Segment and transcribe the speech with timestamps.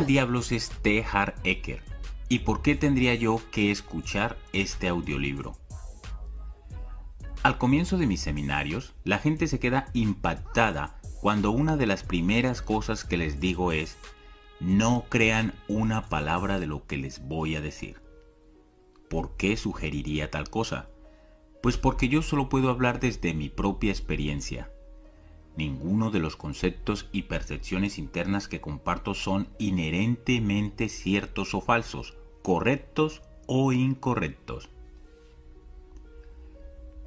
[0.00, 1.04] ¿Quién diablos es T.
[1.12, 1.82] Hart Ecker?
[2.30, 5.58] ¿Y por qué tendría yo que escuchar este audiolibro?
[7.42, 12.62] Al comienzo de mis seminarios, la gente se queda impactada cuando una de las primeras
[12.62, 13.98] cosas que les digo es,
[14.58, 18.00] no crean una palabra de lo que les voy a decir.
[19.10, 20.88] ¿Por qué sugeriría tal cosa?
[21.62, 24.72] Pues porque yo solo puedo hablar desde mi propia experiencia.
[25.60, 33.20] Ninguno de los conceptos y percepciones internas que comparto son inherentemente ciertos o falsos, correctos
[33.46, 34.70] o incorrectos.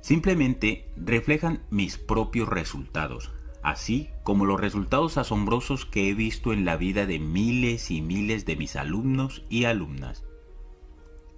[0.02, 3.32] Simplemente reflejan mis propios resultados,
[3.64, 8.46] así como los resultados asombrosos que he visto en la vida de miles y miles
[8.46, 10.26] de mis alumnos y alumnas.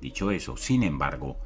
[0.01, 1.37] Dicho eso, sin embargo,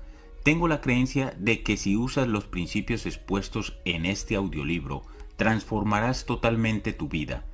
[0.41, 5.03] tengo la creencia de que si usas los principios expuestos en este audiolibro,
[5.39, 7.45] transformarás totalmente tu vida.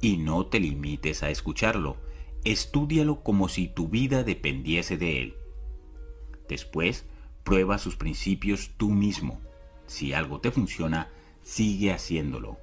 [0.00, 1.98] Y no te limites a escucharlo,
[2.44, 5.36] estúdialo como si tu vida dependiese de él.
[6.48, 7.04] Después,
[7.44, 9.38] prueba sus principios tú mismo.
[9.86, 11.10] Si algo te funciona,
[11.42, 12.58] sigue haciéndolo.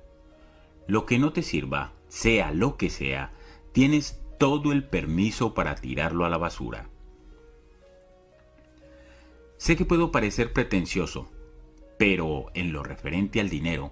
[0.88, 3.34] Lo que no te sirva, sea lo que sea,
[3.74, 6.90] tienes todo el permiso para tirarlo a la basura.
[9.58, 11.30] Sé que puedo parecer pretencioso,
[12.00, 13.92] pero en lo referente al dinero,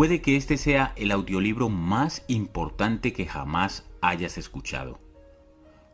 [0.00, 4.98] puede que este sea el audiolibro más importante que jamás hayas escuchado.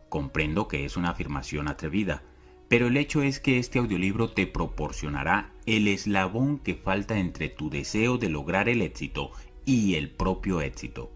[0.09, 2.23] Comprendo que es una afirmación atrevida,
[2.69, 7.69] pero el hecho es que este audiolibro te proporcionará el eslabón que falta entre tu
[7.69, 9.33] deseo de lograr el éxito
[9.65, 11.11] y el propio éxito.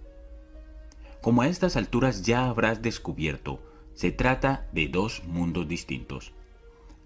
[1.22, 3.62] Como a estas alturas ya habrás descubierto,
[3.94, 6.32] se trata de dos mundos distintos.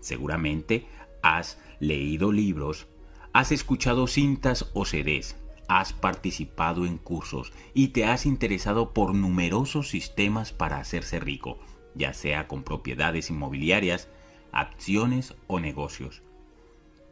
[0.01, 0.87] Seguramente
[1.23, 2.87] has leído libros,
[3.35, 5.37] has escuchado cintas o CDs,
[5.69, 11.59] has participado en cursos y te has interesado por numerosos sistemas para hacerse rico,
[11.95, 14.09] ya sea con propiedades inmobiliarias,
[14.53, 16.23] acciones o negocios.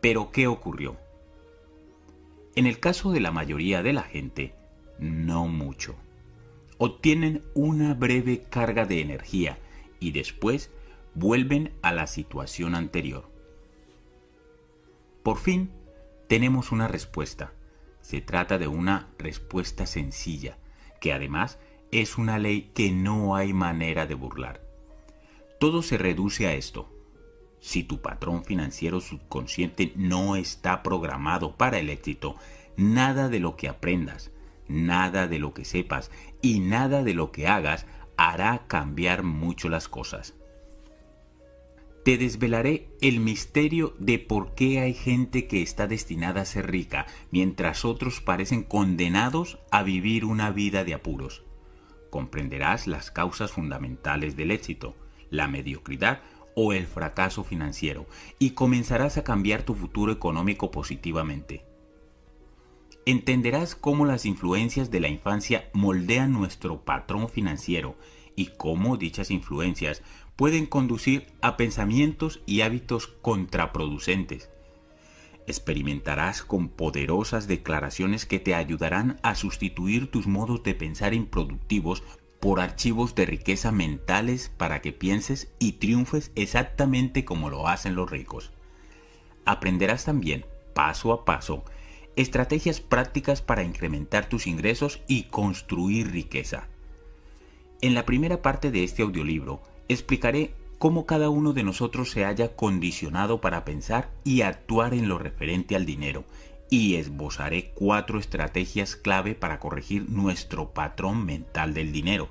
[0.01, 0.97] Pero ¿qué ocurrió?
[2.55, 4.55] En el caso de la mayoría de la gente,
[4.99, 5.97] no mucho.
[6.79, 9.59] Obtienen una breve carga de energía
[10.01, 10.71] y después
[11.15, 13.31] vuelven a la situación anterior.
[15.23, 15.71] Por fin,
[16.29, 17.53] tenemos una respuesta.
[18.13, 20.59] Se trata de una respuesta sencilla,
[21.01, 21.59] que además
[21.93, 24.61] es una ley que no hay manera de burlar.
[25.59, 26.93] Todo se reduce a esto.
[27.59, 32.37] Si tu patrón financiero subconsciente no está programado para el éxito,
[32.77, 34.31] nada de lo que aprendas,
[34.69, 36.11] nada de lo que sepas
[36.43, 37.87] y nada de lo que hagas
[38.19, 40.35] hará cambiar mucho las cosas
[42.05, 47.07] te desvelaré el misterio de por qué hay gente que está destinada a ser rica,
[47.31, 51.45] mientras otros parecen condenados a vivir una vida de apuros.
[52.11, 54.97] Comprenderás las causas fundamentales del éxito,
[55.31, 56.23] la mediocridad
[56.57, 58.07] o el fracaso financiero,
[58.39, 61.65] y comenzarás a cambiar tu futuro económico positivamente.
[63.07, 67.97] Entenderás cómo las influencias de la infancia moldean nuestro patrón financiero
[68.37, 70.03] y cómo dichas influencias
[70.37, 74.51] pueden conducir a pensamientos y hábitos contraproducentes.
[75.47, 82.03] Experimentarás con poderosas declaraciones que te ayudarán a sustituir tus modos de pensar improductivos
[82.41, 88.11] por archivos de riqueza mentales para que pienses y triunfes exactamente como lo hacen los
[88.11, 88.53] ricos.
[89.45, 91.65] Aprenderás también, paso a paso,
[92.17, 96.69] estrategias prácticas para incrementar tus ingresos y construir riqueza.
[97.81, 102.57] En la primera parte de este audiolibro explicaré cómo cada uno de nosotros se haya
[102.57, 106.25] condicionado para pensar y actuar en lo referente al dinero
[106.73, 112.31] y esbozaré cuatro estrategias clave para corregir nuestro patrón mental del dinero.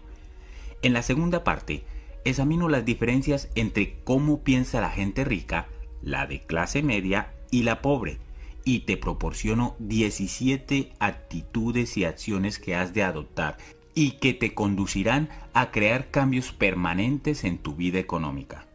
[0.81, 1.83] En la segunda parte,
[2.25, 5.67] examino las diferencias entre cómo piensa la gente rica,
[6.01, 8.17] la de clase media y la pobre,
[8.65, 13.57] y te proporciono 17 actitudes y acciones que has de adoptar
[13.93, 18.67] y que te conducirán a crear cambios permanentes en tu vida económica.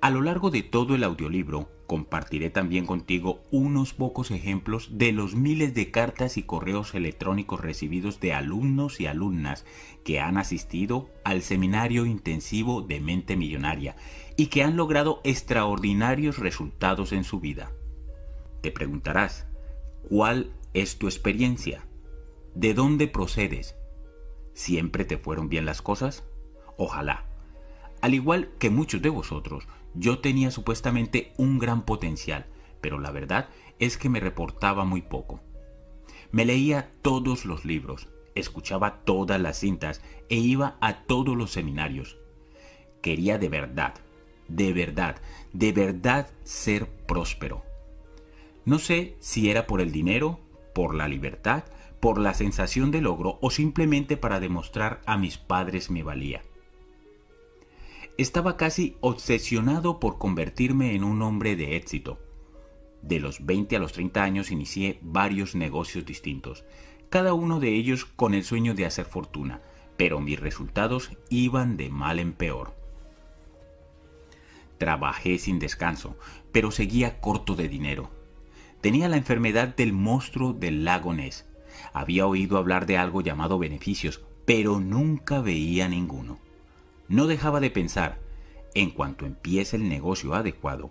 [0.00, 5.34] A lo largo de todo el audiolibro compartiré también contigo unos pocos ejemplos de los
[5.34, 9.66] miles de cartas y correos electrónicos recibidos de alumnos y alumnas
[10.04, 13.96] que han asistido al seminario intensivo de mente millonaria
[14.36, 17.72] y que han logrado extraordinarios resultados en su vida.
[18.62, 19.46] Te preguntarás,
[20.08, 21.84] ¿cuál es tu experiencia?
[22.54, 23.74] ¿De dónde procedes?
[24.54, 26.24] ¿Siempre te fueron bien las cosas?
[26.76, 27.26] Ojalá.
[28.00, 32.46] Al igual que muchos de vosotros, yo tenía supuestamente un gran potencial,
[32.80, 33.48] pero la verdad
[33.78, 35.40] es que me reportaba muy poco.
[36.32, 42.18] Me leía todos los libros, escuchaba todas las cintas e iba a todos los seminarios.
[43.02, 43.94] Quería de verdad,
[44.48, 45.16] de verdad,
[45.52, 47.64] de verdad ser próspero.
[48.64, 50.38] No sé si era por el dinero,
[50.74, 51.64] por la libertad,
[52.00, 56.42] por la sensación de logro o simplemente para demostrar a mis padres mi valía.
[58.16, 62.18] Estaba casi obsesionado por convertirme en un hombre de éxito.
[63.02, 66.64] De los 20 a los 30 años inicié varios negocios distintos,
[67.08, 69.62] cada uno de ellos con el sueño de hacer fortuna,
[69.96, 72.74] pero mis resultados iban de mal en peor.
[74.78, 76.16] Trabajé sin descanso,
[76.52, 78.10] pero seguía corto de dinero.
[78.80, 81.49] Tenía la enfermedad del monstruo del lago Ness.
[81.92, 86.38] Había oído hablar de algo llamado beneficios, pero nunca veía ninguno.
[87.08, 88.18] No dejaba de pensar,
[88.74, 90.90] en cuanto empiece el negocio adecuado,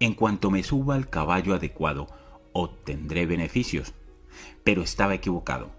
[0.00, 2.08] en cuanto me suba al caballo adecuado,
[2.52, 3.94] obtendré beneficios.
[4.64, 5.70] Pero estaba equivocado.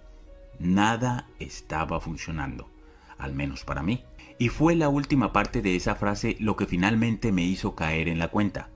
[0.60, 2.70] Nada estaba funcionando,
[3.18, 4.04] al menos para mí.
[4.40, 8.20] Y fue la última parte de esa frase lo que finalmente me hizo caer en
[8.20, 8.70] la cuenta.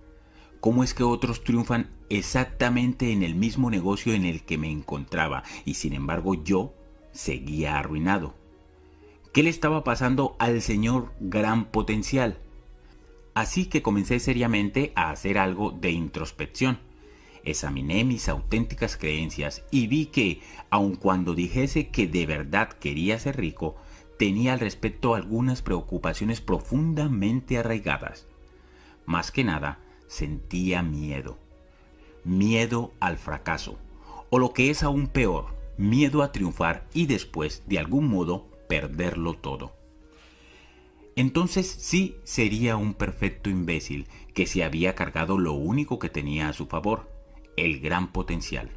[0.67, 5.43] ¿Cómo es que otros triunfan exactamente en el mismo negocio en el que me encontraba
[5.63, 6.73] y sin embargo yo
[7.13, 8.35] seguía arruinado?
[9.31, 12.39] ¿Qué le estaba pasando al señor gran potencial?
[13.33, 16.79] Así que comencé seriamente a hacer algo de introspección.
[17.45, 23.37] Examiné mis auténticas creencias y vi que, aun cuando dijese que de verdad quería ser
[23.37, 23.77] rico,
[24.19, 28.27] tenía al respecto algunas preocupaciones profundamente arraigadas.
[29.05, 31.37] Más que nada, sentía miedo.
[32.23, 33.77] Miedo al fracaso.
[34.29, 39.35] O lo que es aún peor, miedo a triunfar y después, de algún modo, perderlo
[39.35, 39.73] todo.
[41.15, 46.53] Entonces sí sería un perfecto imbécil que se había cargado lo único que tenía a
[46.53, 47.09] su favor,
[47.55, 48.69] el gran potencial.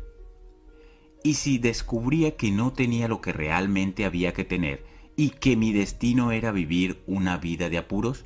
[1.23, 4.85] Y si descubría que no tenía lo que realmente había que tener
[5.17, 8.25] y que mi destino era vivir una vida de apuros,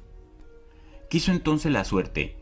[1.10, 2.36] quiso entonces la suerte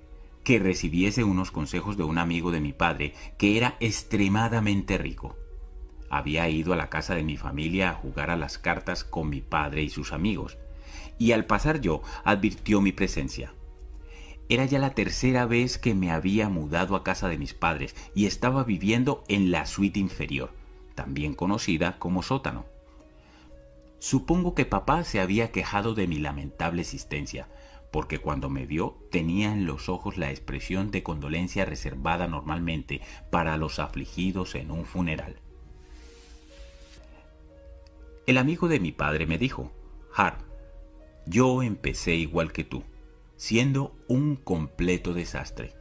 [0.45, 5.37] que recibiese unos consejos de un amigo de mi padre que era extremadamente rico.
[6.11, 9.41] Había ido a la casa de mi familia a jugar a las cartas con mi
[9.41, 10.59] padre y sus amigos,
[11.19, 13.55] y al pasar yo advirtió mi presencia.
[14.49, 18.27] Era ya la tercera vez que me había mudado a casa de mis padres y
[18.27, 20.53] estaba viviendo en la suite inferior,
[20.95, 22.67] también conocida como sótano.
[23.99, 27.49] Supongo que papá se había quejado de mi lamentable existencia,
[27.93, 33.57] porque cuando me vio tenía en los ojos la expresión de condolencia reservada normalmente para
[33.59, 35.37] los afligidos en un funeral.
[38.27, 39.71] El amigo de mi padre me dijo,
[40.15, 40.41] Harp,
[41.27, 42.83] yo empecé igual que tú,
[43.37, 45.75] siendo un completo desastre.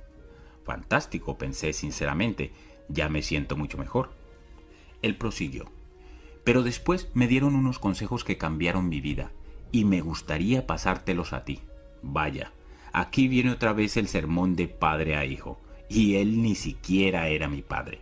[0.66, 2.52] Fantástico, pensé sinceramente,
[2.90, 4.12] ya me siento mucho mejor.
[5.02, 5.72] Él prosiguió,
[6.44, 9.32] pero después me dieron unos consejos que cambiaron mi vida,
[9.72, 11.62] y me gustaría pasártelos a ti.
[12.02, 12.52] Vaya,
[12.94, 15.60] aquí viene otra vez el sermón de padre a hijo,
[15.90, 18.02] y él ni siquiera era mi padre.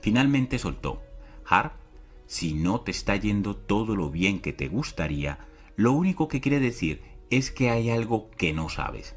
[0.00, 1.02] Finalmente soltó,
[1.46, 1.72] Harp,
[2.26, 5.38] si no te está yendo todo lo bien que te gustaría,
[5.76, 9.14] lo único que quiere decir es que hay algo que no sabes.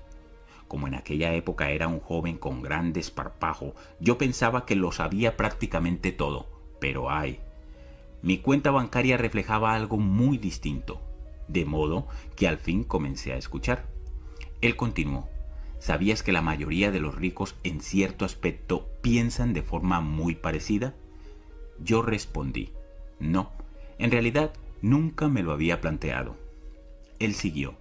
[0.67, 5.37] Como en aquella época era un joven con gran desparpajo, yo pensaba que lo sabía
[5.37, 6.47] prácticamente todo,
[6.79, 7.39] pero ay,
[8.21, 11.01] mi cuenta bancaria reflejaba algo muy distinto,
[11.47, 13.96] de modo que al fin comencé a escuchar.
[14.61, 15.29] Él continuó,
[15.79, 20.95] ¿sabías que la mayoría de los ricos en cierto aspecto piensan de forma muy parecida?
[21.79, 22.71] Yo respondí,
[23.19, 23.51] no,
[23.99, 26.35] en realidad nunca me lo había planteado.
[27.19, 27.75] Él siguió.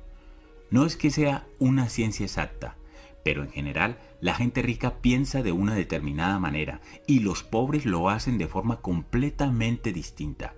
[0.71, 2.77] No es que sea una ciencia exacta,
[3.23, 8.09] pero en general la gente rica piensa de una determinada manera y los pobres lo
[8.11, 10.55] hacen de forma completamente distinta.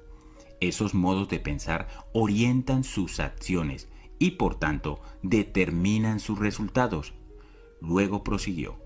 [0.60, 7.14] Esos modos de pensar orientan sus acciones y por tanto determinan sus resultados.
[7.80, 8.76] Luego prosiguió.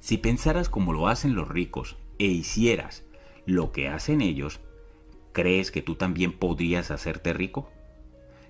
[0.00, 3.04] Si pensaras como lo hacen los ricos e hicieras
[3.46, 4.60] lo que hacen ellos,
[5.32, 7.70] ¿Crees que tú también podrías hacerte rico?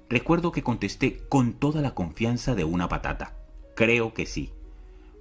[0.08, 3.36] Recuerdo que contesté con toda la confianza de una patata.
[3.76, 4.52] Creo que sí.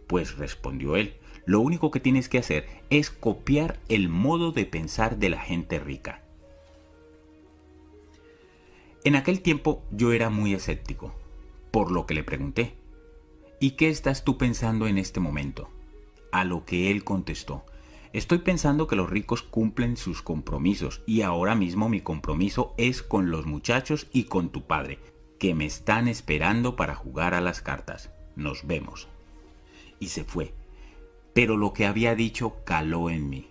[0.08, 1.14] Pues respondió él,
[1.46, 5.80] lo único que tienes que hacer es copiar el modo de pensar de la gente
[5.80, 6.24] rica.
[9.04, 11.14] En aquel tiempo yo era muy escéptico,
[11.72, 12.76] por lo que le pregunté,
[13.60, 15.70] ¿y qué estás tú pensando en este momento?
[16.32, 17.66] A lo que él contestó,
[18.14, 23.32] Estoy pensando que los ricos cumplen sus compromisos y ahora mismo mi compromiso es con
[23.32, 25.00] los muchachos y con tu padre,
[25.40, 28.12] que me están esperando para jugar a las cartas.
[28.36, 29.08] Nos vemos.
[30.00, 30.54] Y se fue.
[31.34, 33.48] Pero lo que había dicho caló en mí.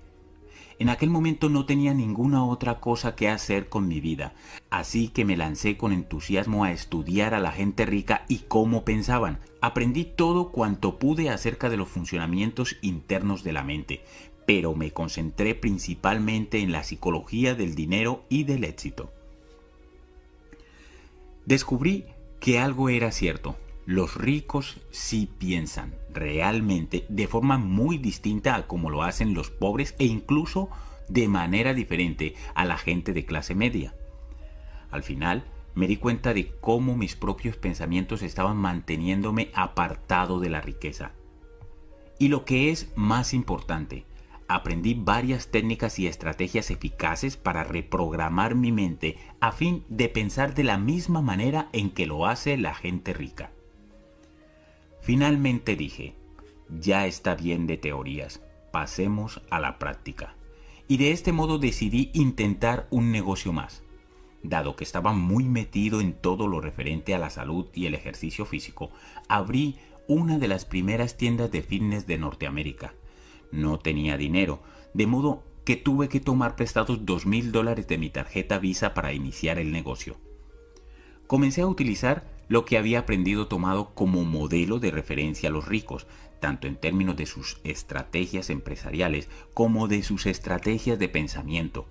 [0.81, 4.33] En aquel momento no tenía ninguna otra cosa que hacer con mi vida,
[4.71, 9.41] así que me lancé con entusiasmo a estudiar a la gente rica y cómo pensaban.
[9.61, 14.01] Aprendí todo cuanto pude acerca de los funcionamientos internos de la mente,
[14.47, 19.13] pero me concentré principalmente en la psicología del dinero y del éxito.
[21.45, 22.07] Descubrí
[22.41, 23.55] que algo era cierto.
[23.91, 29.97] Los ricos sí piensan realmente de forma muy distinta a como lo hacen los pobres
[29.99, 30.71] e incluso
[31.09, 33.93] de manera diferente a la gente de clase media.
[34.93, 35.43] Al final,
[35.75, 41.11] me di cuenta de cómo mis propios pensamientos estaban manteniéndome apartado de la riqueza.
[42.17, 44.05] Y lo que es más importante,
[44.47, 50.63] aprendí varias técnicas y estrategias eficaces para reprogramar mi mente a fin de pensar de
[50.63, 53.51] la misma manera en que lo hace la gente rica.
[55.01, 56.15] Finalmente dije,
[56.69, 58.41] ya está bien de teorías,
[58.73, 60.37] pasemos a la práctica.
[60.89, 63.83] Y de este modo decidí intentar un negocio más.
[64.43, 68.45] Dado que estaba muy metido en todo lo referente a la salud y el ejercicio
[68.45, 68.91] físico,
[69.29, 69.77] abrí
[70.09, 72.95] una de las primeras tiendas de fitness de Norteamérica.
[73.53, 74.61] No tenía dinero,
[74.95, 79.13] de modo que tuve que tomar prestados dos mil dólares de mi tarjeta Visa para
[79.13, 80.17] iniciar el negocio.
[81.27, 86.09] Comencé a utilizar lo que había aprendido tomado como modelo de referencia a los ricos,
[86.41, 91.87] tanto en términos de sus estrategias empresariales como de sus estrategias de pensamiento.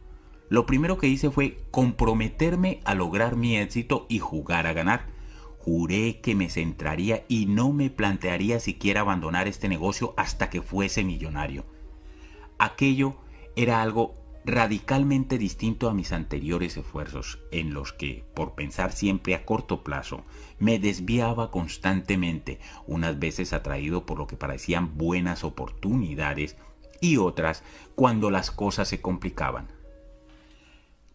[0.49, 5.05] Lo primero que hice fue comprometerme a lograr mi éxito y jugar a ganar.
[5.59, 11.05] Juré que me centraría y no me plantearía siquiera abandonar este negocio hasta que fuese
[11.05, 11.63] millonario.
[12.57, 13.15] Aquello
[13.55, 14.18] era algo
[14.49, 20.23] radicalmente distinto a mis anteriores esfuerzos, en los que, por pensar siempre a corto plazo,
[20.59, 26.57] me desviaba constantemente, unas veces atraído por lo que parecían buenas oportunidades
[27.01, 27.63] y otras
[27.95, 29.67] cuando las cosas se complicaban.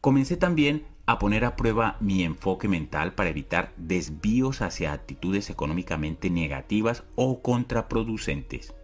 [0.00, 6.30] Comencé también a poner a prueba mi enfoque mental para evitar desvíos hacia actitudes económicamente
[6.30, 8.74] negativas o contraproducentes.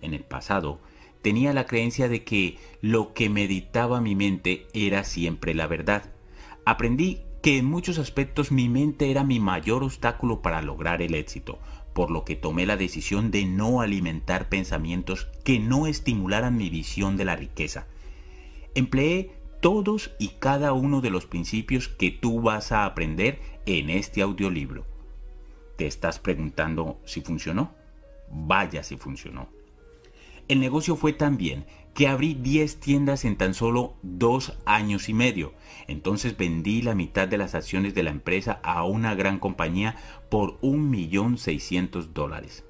[0.00, 0.80] En el pasado,
[1.22, 6.10] tenía la creencia de que lo que meditaba mi mente era siempre la verdad.
[6.64, 11.58] Aprendí que en muchos aspectos mi mente era mi mayor obstáculo para lograr el éxito,
[11.94, 17.16] por lo que tomé la decisión de no alimentar pensamientos que no estimularan mi visión
[17.16, 17.86] de la riqueza.
[18.74, 24.22] Empleé todos y cada uno de los principios que tú vas a aprender en este
[24.22, 24.86] audiolibro.
[25.76, 27.74] ¿Te estás preguntando si funcionó?
[28.30, 29.57] Vaya si funcionó.
[30.48, 35.14] El negocio fue tan bien que abrí 10 tiendas en tan solo dos años y
[35.14, 35.52] medio.
[35.88, 39.96] Entonces vendí la mitad de las acciones de la empresa a una gran compañía
[40.30, 42.64] por 1.600.000 dólares.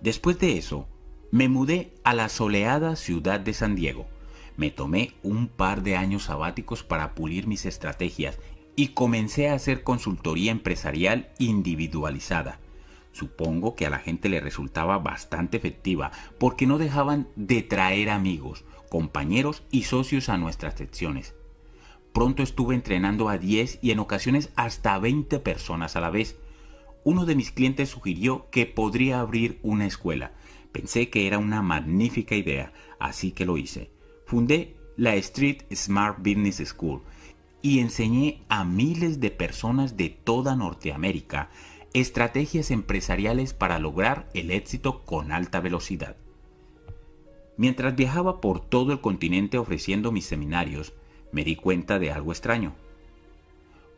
[0.00, 0.88] Después de eso,
[1.30, 4.06] me mudé a la soleada ciudad de San Diego.
[4.56, 8.38] Me tomé un par de años sabáticos para pulir mis estrategias
[8.74, 12.58] y comencé a hacer consultoría empresarial individualizada
[13.12, 18.64] Supongo que a la gente le resultaba bastante efectiva porque no dejaban de traer amigos,
[18.88, 21.34] compañeros y socios a nuestras secciones.
[22.12, 26.36] Pronto estuve entrenando a 10 y en ocasiones hasta 20 personas a la vez.
[27.04, 30.32] Uno de mis clientes sugirió que podría abrir una escuela.
[30.72, 33.90] Pensé que era una magnífica idea, así que lo hice.
[34.26, 37.02] Fundé la Street Smart Business School
[37.62, 41.50] y enseñé a miles de personas de toda Norteamérica
[41.94, 46.16] Estrategias empresariales para lograr el éxito con alta velocidad.
[47.56, 50.92] Mientras viajaba por todo el continente ofreciendo mis seminarios,
[51.32, 52.74] me di cuenta de algo extraño.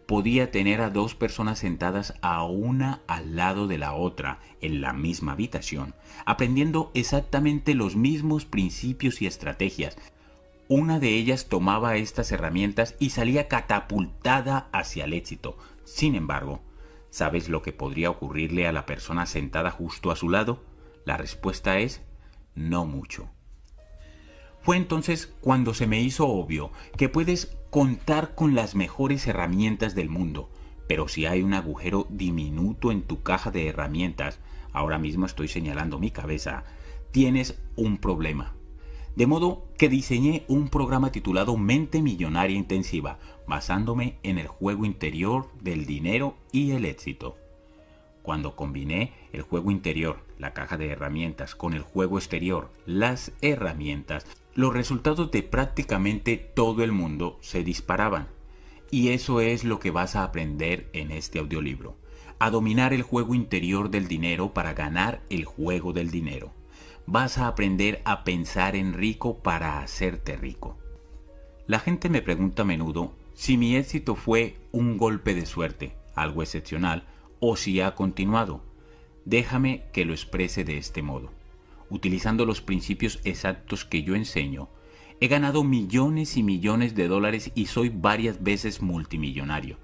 [0.07, 4.93] Podía tener a dos personas sentadas a una al lado de la otra en la
[4.93, 5.95] misma habitación,
[6.27, 9.97] aprendiendo exactamente los mismos principios y estrategias.
[10.69, 15.59] Una de ellas tomaba estas herramientas y salía catapultada hacia el éxito.
[15.85, 16.61] Sin embargo,
[17.11, 20.62] ¿Sabes lo que podría ocurrirle a la persona sentada justo a su lado?
[21.05, 22.02] La respuesta es
[22.55, 23.29] no mucho.
[24.61, 30.09] Fue entonces cuando se me hizo obvio que puedes contar con las mejores herramientas del
[30.09, 30.50] mundo,
[30.87, 34.38] pero si hay un agujero diminuto en tu caja de herramientas,
[34.73, 36.64] ahora mismo estoy señalando mi cabeza,
[37.11, 38.55] tienes un problema.
[39.17, 43.19] De modo que diseñé un programa titulado Mente Millonaria Intensiva,
[43.50, 47.37] basándome en el juego interior del dinero y el éxito.
[48.23, 54.25] Cuando combiné el juego interior, la caja de herramientas, con el juego exterior, las herramientas,
[54.54, 58.28] los resultados de prácticamente todo el mundo se disparaban.
[58.90, 61.97] Y eso es lo que vas a aprender en este audiolibro.
[62.38, 66.52] A dominar el juego interior del dinero para ganar el juego del dinero.
[67.07, 70.78] vas a aprender a pensar en rico para hacerte rico.
[71.66, 76.43] La gente me pregunta a menudo si mi éxito fue un golpe de suerte, algo
[76.43, 77.05] excepcional,
[77.39, 78.61] o si ha continuado.
[79.25, 81.31] Déjame que lo exprese de este modo.
[81.89, 84.69] Utilizando los principios exactos que yo enseño,
[85.21, 89.79] he ganado millones y millones de dólares y soy varias veces multimillonario.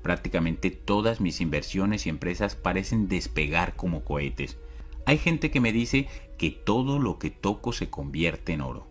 [0.00, 4.56] Prácticamente todas mis inversiones y empresas parecen despegar como cohetes.
[5.04, 8.86] Hay gente que me dice que todo lo que toco se convierte en oro.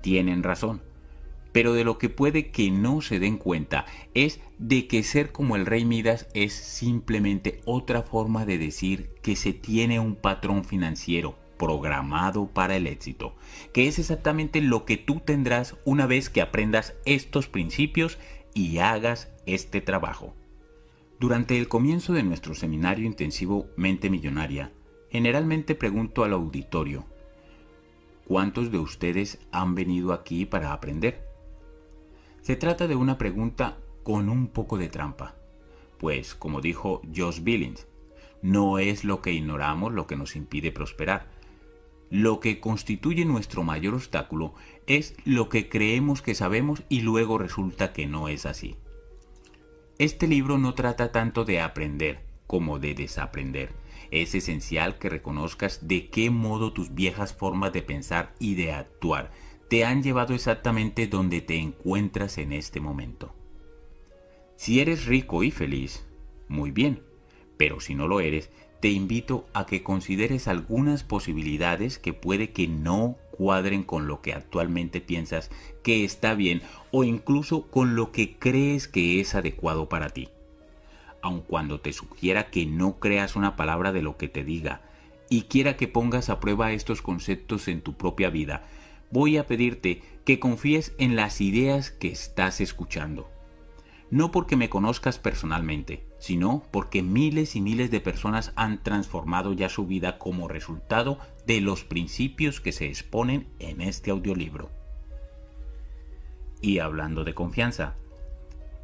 [0.00, 0.80] Tienen razón,
[1.56, 5.56] pero de lo que puede que no se den cuenta es de que ser como
[5.56, 11.38] el rey Midas es simplemente otra forma de decir que se tiene un patrón financiero
[11.56, 13.36] programado para el éxito,
[13.72, 18.18] que es exactamente lo que tú tendrás una vez que aprendas estos principios
[18.52, 20.34] y hagas este trabajo.
[21.18, 24.72] Durante el comienzo de nuestro seminario intensivo Mente Millonaria,
[25.08, 27.06] generalmente pregunto al auditorio,
[28.26, 31.25] ¿cuántos de ustedes han venido aquí para aprender?
[32.46, 35.34] Se trata de una pregunta con un poco de trampa,
[35.98, 37.88] pues como dijo Josh Billings,
[38.40, 41.26] no es lo que ignoramos lo que nos impide prosperar,
[42.08, 44.54] lo que constituye nuestro mayor obstáculo
[44.86, 48.76] es lo que creemos que sabemos y luego resulta que no es así.
[49.98, 53.72] Este libro no trata tanto de aprender como de desaprender.
[54.12, 59.32] Es esencial que reconozcas de qué modo tus viejas formas de pensar y de actuar
[59.68, 63.34] te han llevado exactamente donde te encuentras en este momento.
[64.56, 66.06] Si eres rico y feliz,
[66.48, 67.02] muy bien,
[67.56, 72.68] pero si no lo eres, te invito a que consideres algunas posibilidades que puede que
[72.68, 75.50] no cuadren con lo que actualmente piensas
[75.82, 80.28] que está bien o incluso con lo que crees que es adecuado para ti.
[81.22, 84.82] Aun cuando te sugiera que no creas una palabra de lo que te diga
[85.28, 88.68] y quiera que pongas a prueba estos conceptos en tu propia vida,
[89.10, 93.30] voy a pedirte que confíes en las ideas que estás escuchando
[94.10, 99.68] no porque me conozcas personalmente, sino porque miles y miles de personas han transformado ya
[99.68, 104.70] su vida como resultado de los principios que se exponen en este audiolibro.
[106.60, 107.94] Y hablando de confianza,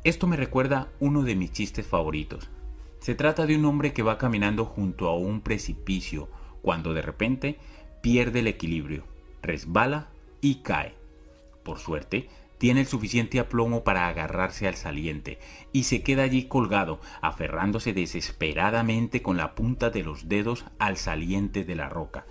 [0.05, 2.49] esto me recuerda uno de mis chistes favoritos.
[2.99, 6.29] Se trata de un hombre que va caminando junto a un precipicio
[6.63, 7.59] cuando de repente
[8.01, 9.05] pierde el equilibrio,
[9.43, 10.12] resbala
[10.43, 10.95] y cae.
[11.63, 12.29] Por suerte,
[12.59, 15.39] tiene el suficiente aplomo para agarrarse al saliente
[15.73, 21.65] y se queda allí colgado, aferrándose desesperadamente con la punta de los dedos al saliente
[21.65, 22.27] de la roca,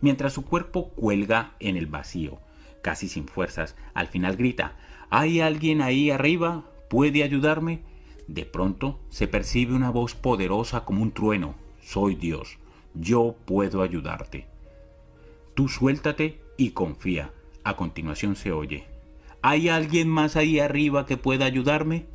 [0.00, 2.38] mientras su cuerpo cuelga en el vacío.
[2.82, 4.76] Casi sin fuerzas, al final grita
[5.10, 6.64] ¿Hay alguien ahí arriba?
[6.88, 7.82] ¿Puede ayudarme?
[8.26, 11.54] De pronto se percibe una voz poderosa como un trueno.
[11.82, 12.58] Soy Dios.
[12.94, 14.46] Yo puedo ayudarte.
[15.54, 17.32] Tú suéltate y confía.
[17.64, 18.84] A continuación se oye.
[19.42, 22.06] ¿Hay alguien más ahí arriba que pueda ayudarme?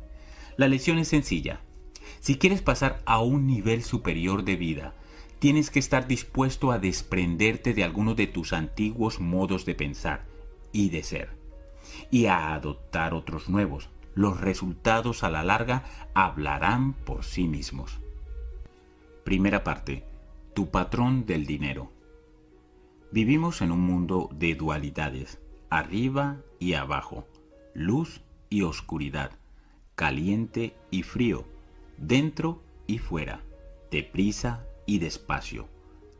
[0.56, 1.60] La lección es sencilla.
[2.20, 4.94] Si quieres pasar a un nivel superior de vida,
[5.38, 10.24] tienes que estar dispuesto a desprenderte de algunos de tus antiguos modos de pensar
[10.72, 11.30] y de ser,
[12.10, 13.88] y a adoptar otros nuevos.
[14.14, 15.84] Los resultados a la larga
[16.14, 18.00] hablarán por sí mismos.
[19.24, 20.04] Primera parte.
[20.52, 21.90] Tu patrón del dinero.
[23.12, 27.26] Vivimos en un mundo de dualidades arriba y abajo,
[27.74, 28.20] luz
[28.50, 29.32] y oscuridad,
[29.96, 31.44] caliente y frío,
[31.96, 33.42] dentro y fuera,
[33.90, 35.68] deprisa y despacio,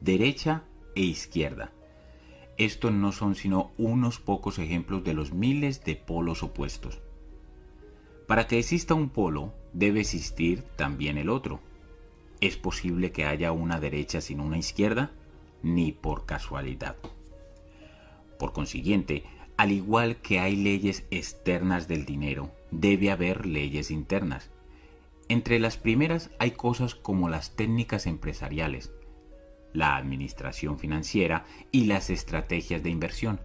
[0.00, 0.64] derecha
[0.96, 1.70] e izquierda.
[2.56, 7.00] Estos no son sino unos pocos ejemplos de los miles de polos opuestos.
[8.26, 11.60] Para que exista un polo, debe existir también el otro.
[12.40, 15.12] ¿Es posible que haya una derecha sin una izquierda?
[15.62, 16.96] Ni por casualidad.
[18.38, 19.24] Por consiguiente,
[19.56, 24.50] al igual que hay leyes externas del dinero, debe haber leyes internas.
[25.28, 28.92] Entre las primeras hay cosas como las técnicas empresariales,
[29.72, 33.40] la administración financiera y las estrategias de inversión.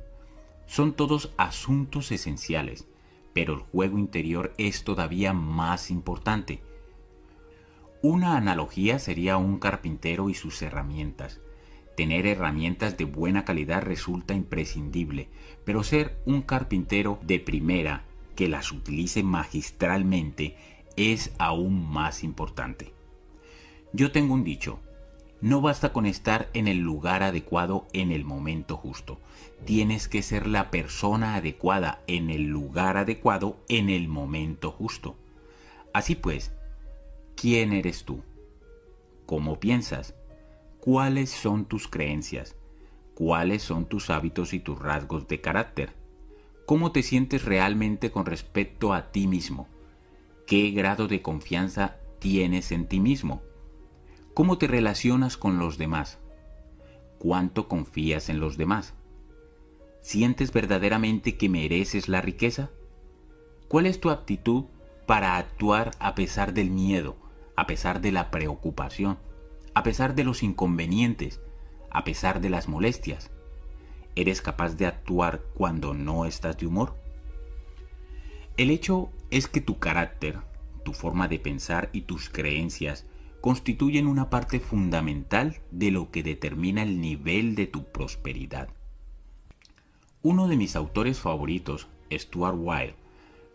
[0.65, 2.87] Son todos asuntos esenciales,
[3.33, 6.61] pero el juego interior es todavía más importante.
[8.01, 11.41] Una analogía sería un carpintero y sus herramientas.
[11.95, 15.29] Tener herramientas de buena calidad resulta imprescindible,
[15.63, 18.03] pero ser un carpintero de primera
[18.35, 20.57] que las utilice magistralmente
[20.97, 22.93] es aún más importante.
[23.93, 24.79] Yo tengo un dicho,
[25.39, 29.19] no basta con estar en el lugar adecuado en el momento justo,
[29.63, 35.15] tienes que ser la persona adecuada en el lugar adecuado en el momento justo.
[35.93, 36.51] Así pues,
[37.35, 38.21] ¿quién eres tú?
[39.25, 40.13] ¿Cómo piensas?
[40.85, 42.55] Cuáles son tus creencias,
[43.15, 45.93] ¿Cuáles son tus hábitos y tus rasgos de carácter?
[46.65, 49.69] ¿Cómo te sientes realmente con respecto a ti mismo?
[50.45, 53.41] ¿Qué grado de confianza tienes en ti mismo?
[54.33, 56.19] ¿Cómo te relacionas con los demás?
[57.17, 58.95] ¿Cuánto confías en los demás?
[60.01, 62.69] ¿Sientes verdaderamente que mereces la riqueza?
[63.69, 64.65] ¿Cuál es tu actitud
[65.05, 67.15] para actuar a pesar del miedo,
[67.55, 69.17] a pesar de la preocupación,
[69.75, 71.41] a pesar de los inconvenientes,
[71.91, 73.29] a pesar de las molestias?
[74.15, 76.95] ¿Eres capaz de actuar cuando no estás de humor?
[78.57, 80.39] El hecho es que tu carácter,
[80.85, 83.05] tu forma de pensar y tus creencias
[83.41, 88.69] constituyen una parte fundamental de lo que determina el nivel de tu prosperidad.
[90.23, 92.95] Uno de mis autores favoritos, Stuart Wilde,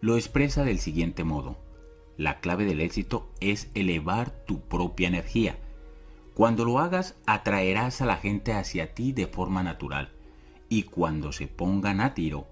[0.03, 1.59] lo expresa del siguiente modo.
[2.19, 5.59] La clave del éxito es elevar tu propia energía.
[6.41, 10.09] Cuando lo hagas, atraerás a la gente hacia ti de forma natural.
[10.71, 12.47] Y cuando se pongan a tiro,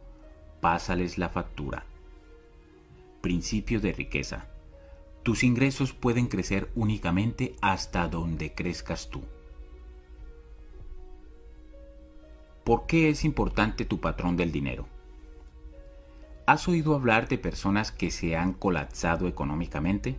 [0.60, 1.86] pásales la factura.
[3.22, 4.44] Principio de riqueza.
[5.22, 9.22] Tus ingresos pueden crecer únicamente hasta donde crezcas tú.
[12.64, 14.86] ¿Por qué es importante tu patrón del dinero?
[16.44, 20.18] ¿Has oído hablar de personas que se han colapsado económicamente?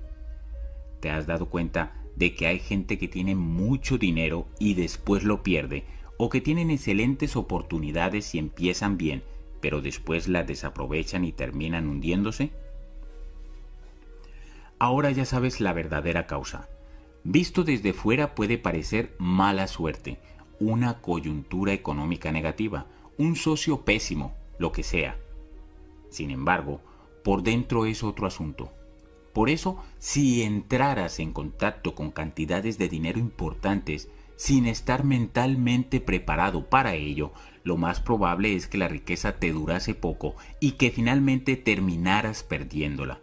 [1.01, 5.41] ¿Te has dado cuenta de que hay gente que tiene mucho dinero y después lo
[5.41, 5.85] pierde?
[6.17, 9.23] ¿O que tienen excelentes oportunidades y empiezan bien,
[9.61, 12.51] pero después las desaprovechan y terminan hundiéndose?
[14.79, 16.67] Ahora ya sabes la verdadera causa.
[17.23, 20.19] Visto desde fuera puede parecer mala suerte,
[20.59, 22.85] una coyuntura económica negativa,
[23.17, 25.17] un socio pésimo, lo que sea.
[26.09, 26.81] Sin embargo,
[27.23, 28.71] por dentro es otro asunto.
[29.33, 36.69] Por eso, si entraras en contacto con cantidades de dinero importantes sin estar mentalmente preparado
[36.69, 41.57] para ello, lo más probable es que la riqueza te durase poco y que finalmente
[41.57, 43.19] terminaras perdiéndola.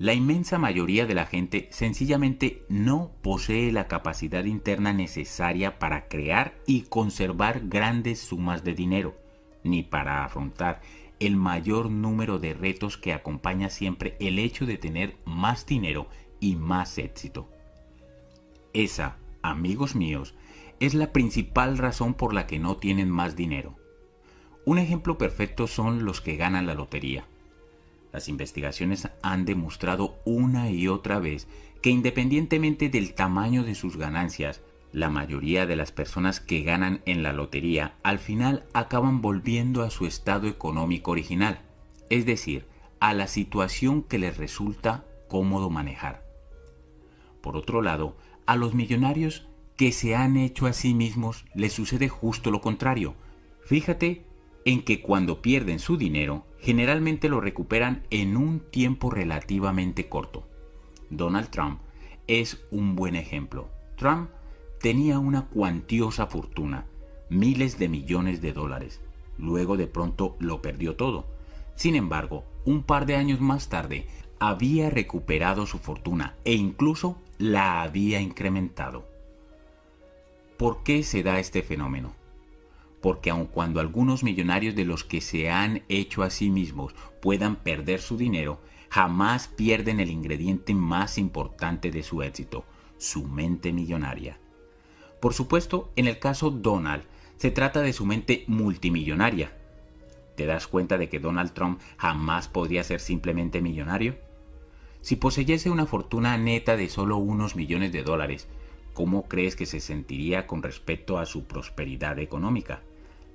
[0.00, 6.54] La inmensa mayoría de la gente sencillamente no posee la capacidad interna necesaria para crear
[6.66, 9.14] y conservar grandes sumas de dinero,
[9.62, 10.80] ni para afrontar
[11.20, 16.08] el mayor número de retos que acompaña siempre el hecho de tener más dinero
[16.40, 17.48] y más éxito.
[18.72, 20.34] Esa, amigos míos,
[20.80, 23.76] es la principal razón por la que no tienen más dinero.
[24.64, 27.26] Un ejemplo perfecto son los que ganan la lotería.
[28.12, 31.46] Las investigaciones han demostrado una y otra vez
[31.82, 37.22] que independientemente del tamaño de sus ganancias, la mayoría de las personas que ganan en
[37.22, 41.60] la lotería al final acaban volviendo a su estado económico original,
[42.08, 42.66] es decir,
[42.98, 46.24] a la situación que les resulta cómodo manejar.
[47.40, 52.08] Por otro lado, a los millonarios que se han hecho a sí mismos les sucede
[52.08, 53.14] justo lo contrario.
[53.64, 54.26] Fíjate
[54.64, 60.46] en que cuando pierden su dinero, generalmente lo recuperan en un tiempo relativamente corto.
[61.08, 61.80] Donald Trump
[62.26, 63.70] es un buen ejemplo.
[63.96, 64.30] Trump
[64.80, 66.86] tenía una cuantiosa fortuna,
[67.28, 69.00] miles de millones de dólares.
[69.38, 71.26] Luego de pronto lo perdió todo.
[71.74, 74.06] Sin embargo, un par de años más tarde,
[74.38, 79.06] había recuperado su fortuna e incluso la había incrementado.
[80.56, 82.20] ¿Por qué se da este fenómeno?
[83.00, 87.56] porque aun cuando algunos millonarios de los que se han hecho a sí mismos puedan
[87.56, 92.64] perder su dinero, jamás pierden el ingrediente más importante de su éxito,
[92.98, 94.38] su mente millonaria.
[95.20, 97.04] Por supuesto, en el caso Donald,
[97.36, 99.56] se trata de su mente multimillonaria.
[100.36, 104.16] ¿Te das cuenta de que Donald Trump jamás podría ser simplemente millonario?
[105.02, 108.48] Si poseyese una fortuna neta de solo unos millones de dólares,
[108.94, 112.82] ¿cómo crees que se sentiría con respecto a su prosperidad económica?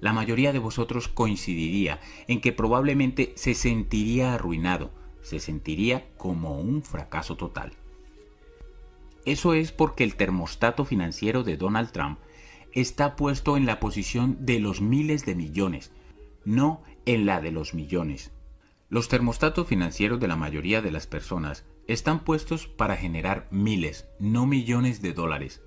[0.01, 6.83] la mayoría de vosotros coincidiría en que probablemente se sentiría arruinado, se sentiría como un
[6.83, 7.71] fracaso total.
[9.25, 12.19] Eso es porque el termostato financiero de Donald Trump
[12.73, 15.91] está puesto en la posición de los miles de millones,
[16.43, 18.31] no en la de los millones.
[18.89, 24.45] Los termostatos financieros de la mayoría de las personas están puestos para generar miles, no
[24.45, 25.63] millones de dólares.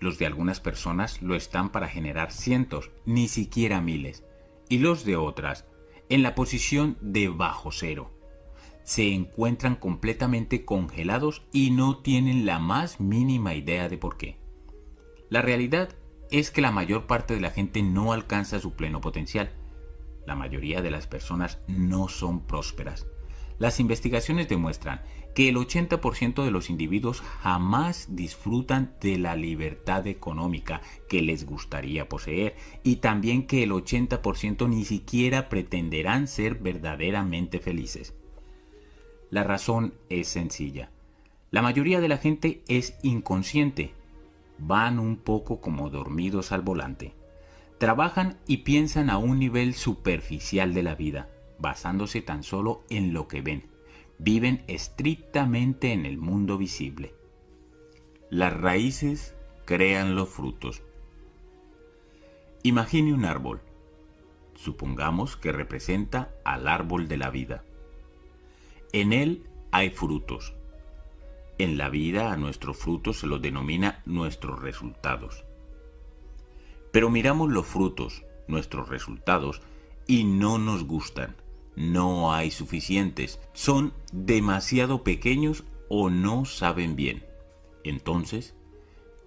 [0.00, 4.24] Los de algunas personas lo están para generar cientos, ni siquiera miles.
[4.68, 5.66] Y los de otras,
[6.08, 8.13] en la posición de bajo cero.
[8.84, 14.36] Se encuentran completamente congelados y no tienen la más mínima idea de por qué.
[15.30, 15.88] La realidad
[16.30, 19.52] es que la mayor parte de la gente no alcanza su pleno potencial.
[20.26, 23.06] La mayoría de las personas no son prósperas.
[23.58, 25.02] Las investigaciones demuestran
[25.34, 32.08] que el 80% de los individuos jamás disfrutan de la libertad económica que les gustaría
[32.08, 38.14] poseer y también que el 80% ni siquiera pretenderán ser verdaderamente felices.
[39.30, 40.90] La razón es sencilla.
[41.50, 43.92] La mayoría de la gente es inconsciente.
[44.58, 47.14] Van un poco como dormidos al volante.
[47.78, 53.28] Trabajan y piensan a un nivel superficial de la vida, basándose tan solo en lo
[53.28, 53.74] que ven
[54.18, 57.14] viven estrictamente en el mundo visible.
[58.30, 59.34] Las raíces
[59.64, 60.82] crean los frutos.
[62.62, 63.60] Imagine un árbol.
[64.54, 67.64] Supongamos que representa al árbol de la vida.
[68.94, 70.54] En él hay frutos.
[71.58, 75.44] En la vida a nuestros frutos se los denomina nuestros resultados.
[76.92, 79.60] Pero miramos los frutos, nuestros resultados,
[80.06, 81.36] y no nos gustan
[81.76, 87.24] no hay suficientes, son demasiado pequeños o no saben bien.
[87.82, 88.54] Entonces,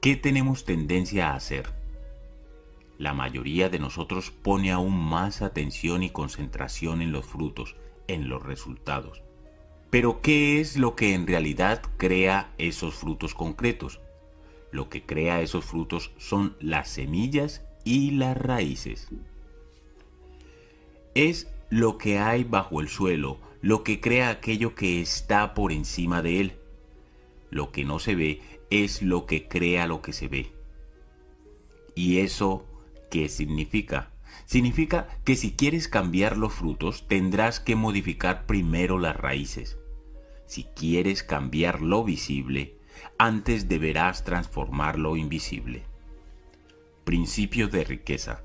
[0.01, 1.73] ¿qué tenemos tendencia a hacer?
[2.97, 7.75] La mayoría de nosotros pone aún más atención y concentración en los frutos,
[8.07, 9.21] en los resultados.
[9.89, 14.01] Pero ¿qué es lo que en realidad crea esos frutos concretos?
[14.71, 19.07] Lo que crea esos frutos son las semillas y las raíces.
[21.15, 26.21] Es lo que hay bajo el suelo, lo que crea aquello que está por encima
[26.21, 26.53] de él.
[27.49, 30.51] Lo que no se ve es lo que crea lo que se ve.
[31.95, 32.65] ¿Y eso
[33.09, 34.11] qué significa?
[34.47, 39.77] Significa que si quieres cambiar los frutos tendrás que modificar primero las raíces.
[40.45, 42.77] Si quieres cambiar lo visible,
[43.17, 45.83] antes deberás transformar lo invisible.
[47.03, 48.41] Principio de riqueza.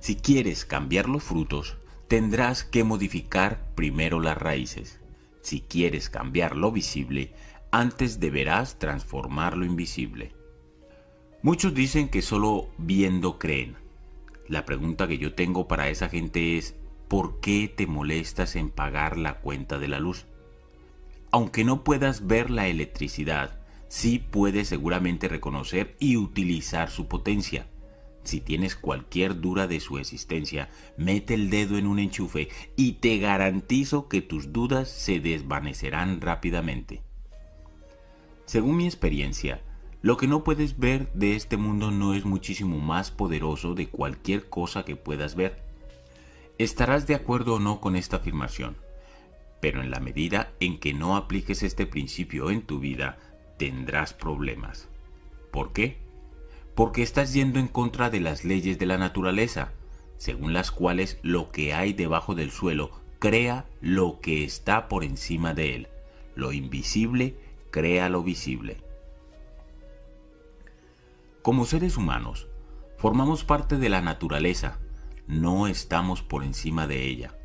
[0.00, 1.76] Si quieres cambiar los frutos,
[2.08, 5.00] tendrás que modificar primero las raíces.
[5.42, 7.32] Si quieres cambiar lo visible,
[7.70, 10.32] antes deberás transformar lo invisible.
[11.40, 13.83] Muchos dicen que solo viendo creen.
[14.48, 16.74] La pregunta que yo tengo para esa gente es,
[17.08, 20.26] ¿por qué te molestas en pagar la cuenta de la luz?
[21.30, 27.66] Aunque no puedas ver la electricidad, sí puedes seguramente reconocer y utilizar su potencia.
[28.22, 33.18] Si tienes cualquier duda de su existencia, mete el dedo en un enchufe y te
[33.18, 37.02] garantizo que tus dudas se desvanecerán rápidamente.
[38.46, 39.62] Según mi experiencia,
[40.04, 44.48] lo que no puedes ver de este mundo no es muchísimo más poderoso de cualquier
[44.50, 45.62] cosa que puedas ver.
[46.58, 48.76] Estarás de acuerdo o no con esta afirmación,
[49.60, 53.18] pero en la medida en que no apliques este principio en tu vida,
[53.56, 54.88] tendrás problemas.
[55.50, 56.04] ¿Por qué?
[56.74, 59.72] porque estás yendo en contra de las leyes de la naturaleza,
[60.16, 65.54] según las cuales lo que hay debajo del suelo crea lo que está por encima
[65.54, 65.88] de él.
[66.34, 67.36] Lo invisible
[67.70, 68.83] crea lo visible.
[71.44, 72.48] Como seres humanos,
[72.96, 74.78] formamos parte de la naturaleza,
[75.26, 77.36] no estamos por encima de ella.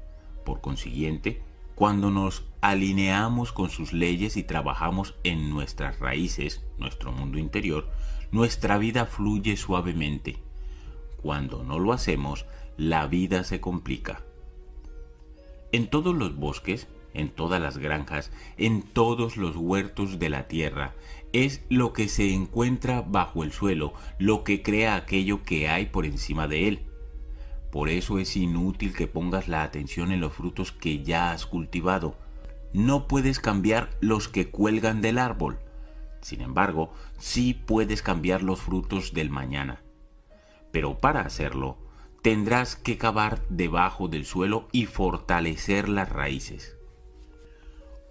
[0.46, 1.44] Por consiguiente,
[1.76, 7.90] cuando nos alineamos con sus leyes y trabajamos en nuestras raíces, nuestro mundo interior,
[8.32, 10.38] nuestra vida fluye suavemente.
[11.22, 12.46] Cuando no lo hacemos,
[12.78, 14.22] la vida se complica.
[15.74, 20.94] En todos los bosques, en todas las granjas, en todos los huertos de la tierra,
[21.34, 26.06] es lo que se encuentra bajo el suelo, lo que crea aquello que hay por
[26.06, 26.86] encima de él.
[27.72, 32.16] Por eso es inútil que pongas la atención en los frutos que ya has cultivado.
[32.74, 35.60] No puedes cambiar los que cuelgan del árbol,
[36.22, 39.82] sin embargo, sí puedes cambiar los frutos del mañana.
[40.72, 41.78] Pero para hacerlo,
[42.22, 46.76] tendrás que cavar debajo del suelo y fortalecer las raíces.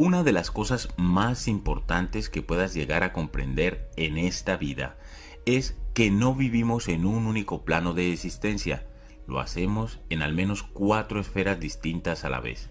[0.00, 4.96] Una de las cosas más importantes que puedas llegar a comprender en esta vida
[5.44, 8.86] es que no vivimos en un único plano de existencia,
[9.26, 12.70] lo hacemos en al menos cuatro esferas distintas a la vez.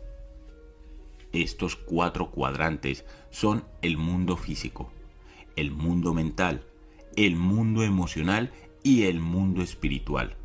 [1.34, 4.90] Estos cuatro cuadrantes son el mundo físico,
[5.58, 6.64] el mundo mental,
[7.18, 10.37] el mundo emocional y el mundo espiritual.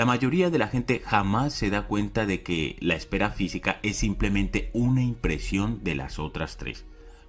[0.00, 3.98] La mayoría de la gente jamás se da cuenta de que la esfera física es
[3.98, 6.86] simplemente una impresión de las otras tres.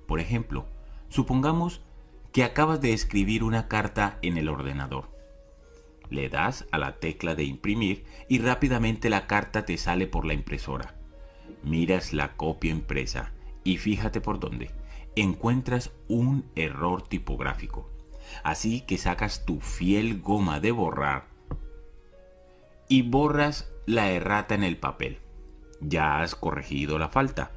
[0.08, 0.68] Por ejemplo,
[1.10, 1.82] supongamos
[2.32, 5.10] que acabas de escribir una carta en el ordenador.
[6.10, 10.34] Le das a la tecla de imprimir y rápidamente la carta te sale por la
[10.34, 10.96] impresora.
[11.64, 13.34] Miras la copia impresa
[13.66, 14.72] y fíjate por dónde
[15.18, 17.90] encuentras un error tipográfico.
[18.46, 21.31] Así que sacas tu fiel goma de borrar
[22.92, 25.20] y borras la errata en el papel.
[25.80, 27.54] Ya has corregido la falta.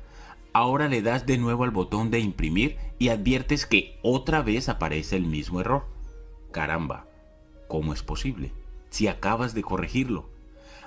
[0.52, 5.16] Ahora le das de nuevo al botón de imprimir y adviertes que otra vez aparece
[5.16, 5.86] el mismo error.
[6.52, 7.08] Caramba,
[7.66, 8.52] ¿cómo es posible?
[8.90, 10.30] Si acabas de corregirlo.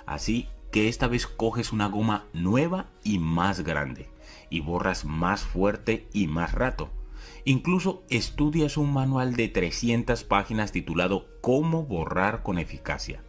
[0.06, 4.08] Así que esta vez coges una goma nueva y más grande
[4.48, 6.88] y borras más fuerte y más rato.
[7.44, 13.22] Incluso estudias un manual de 300 páginas titulado Cómo borrar con eficacia.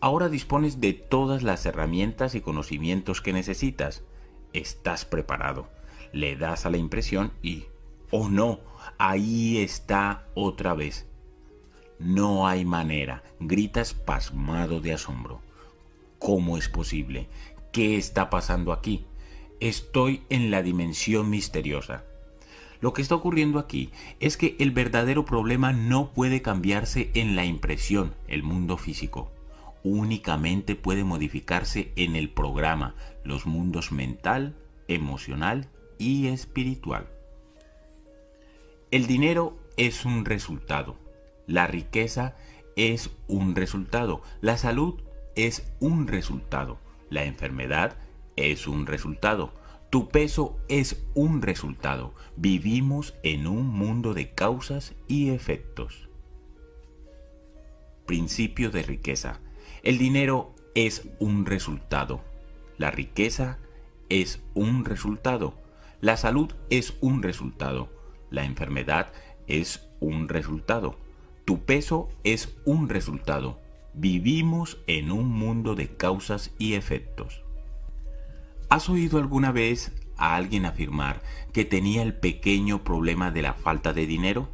[0.00, 4.04] Ahora dispones de todas las herramientas y conocimientos que necesitas.
[4.52, 5.68] Estás preparado.
[6.12, 7.64] Le das a la impresión y...
[8.10, 8.60] ¡Oh no!
[8.96, 11.06] Ahí está otra vez.
[11.98, 13.24] No hay manera.
[13.40, 15.40] Gritas pasmado de asombro.
[16.20, 17.28] ¿Cómo es posible?
[17.72, 19.04] ¿Qué está pasando aquí?
[19.58, 22.04] Estoy en la dimensión misteriosa.
[22.80, 27.44] Lo que está ocurriendo aquí es que el verdadero problema no puede cambiarse en la
[27.44, 29.32] impresión, el mundo físico.
[29.82, 34.56] Únicamente puede modificarse en el programa, los mundos mental,
[34.88, 37.08] emocional y espiritual.
[38.90, 40.96] El dinero es un resultado.
[41.46, 42.36] La riqueza
[42.76, 44.22] es un resultado.
[44.40, 45.02] La salud
[45.34, 46.78] es un resultado.
[47.10, 47.96] La enfermedad
[48.36, 49.52] es un resultado.
[49.90, 52.14] Tu peso es un resultado.
[52.36, 56.08] Vivimos en un mundo de causas y efectos.
[58.06, 59.40] Principio de riqueza.
[59.88, 62.20] El dinero es un resultado.
[62.76, 63.56] La riqueza
[64.10, 65.54] es un resultado.
[66.02, 67.88] La salud es un resultado.
[68.28, 69.10] La enfermedad
[69.46, 70.98] es un resultado.
[71.46, 73.62] Tu peso es un resultado.
[73.94, 77.42] Vivimos en un mundo de causas y efectos.
[78.68, 81.22] ¿Has oído alguna vez a alguien afirmar
[81.54, 84.50] que tenía el pequeño problema de la falta de dinero?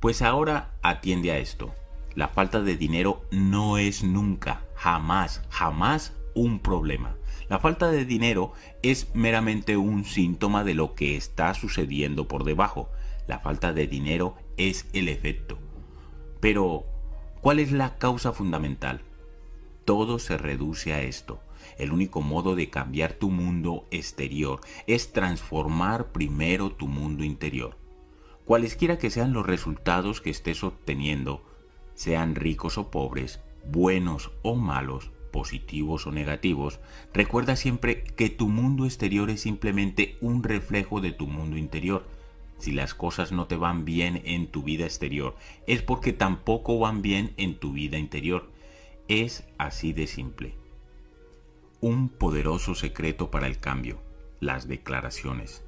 [0.00, 1.74] Pues ahora atiende a esto.
[2.14, 7.16] La falta de dinero no es nunca, jamás, jamás un problema.
[7.48, 12.90] La falta de dinero es meramente un síntoma de lo que está sucediendo por debajo.
[13.26, 15.58] La falta de dinero es el efecto.
[16.40, 16.86] Pero,
[17.44, 19.02] ¿Cuál es la causa fundamental?
[19.84, 21.42] Todo se reduce a esto.
[21.76, 27.76] El único modo de cambiar tu mundo exterior es transformar primero tu mundo interior.
[28.46, 31.44] Cualesquiera que sean los resultados que estés obteniendo,
[31.94, 36.80] sean ricos o pobres, buenos o malos, positivos o negativos,
[37.12, 42.04] recuerda siempre que tu mundo exterior es simplemente un reflejo de tu mundo interior
[42.58, 47.02] si las cosas no te van bien en tu vida exterior, es porque tampoco van
[47.02, 48.50] bien en tu vida interior.
[49.08, 50.54] Es así de simple.
[51.80, 54.00] Un poderoso secreto para el cambio,
[54.40, 55.62] las declaraciones.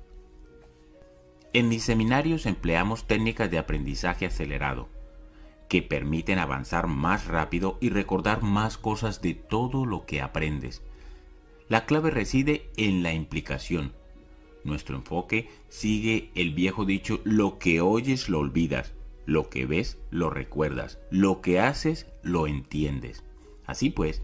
[1.52, 4.88] En mis seminarios empleamos técnicas de aprendizaje acelerado,
[5.68, 10.82] que permiten avanzar más rápido y recordar más cosas de todo lo que aprendes.
[11.68, 13.92] La clave reside en la implicación,
[14.66, 20.28] nuestro enfoque sigue el viejo dicho, lo que oyes lo olvidas, lo que ves lo
[20.28, 23.22] recuerdas, lo que haces lo entiendes.
[23.64, 24.22] Así pues,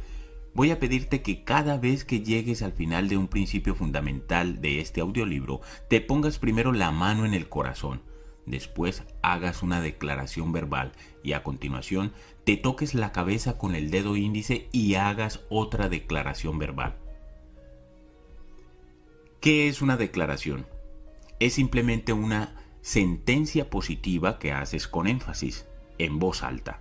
[0.53, 4.81] voy a pedirte que cada vez que llegues al final de un principio fundamental de
[4.81, 8.03] este audiolibro, te pongas primero la mano en el corazón,
[8.45, 10.91] después hagas una declaración verbal
[11.23, 12.13] y a continuación
[12.45, 16.97] te toques la cabeza con el dedo índice y hagas otra declaración verbal.
[19.41, 20.67] ¿Qué es una declaración?
[21.41, 25.67] Es simplemente una sentencia positiva que haces con énfasis,
[25.99, 26.81] en voz alta.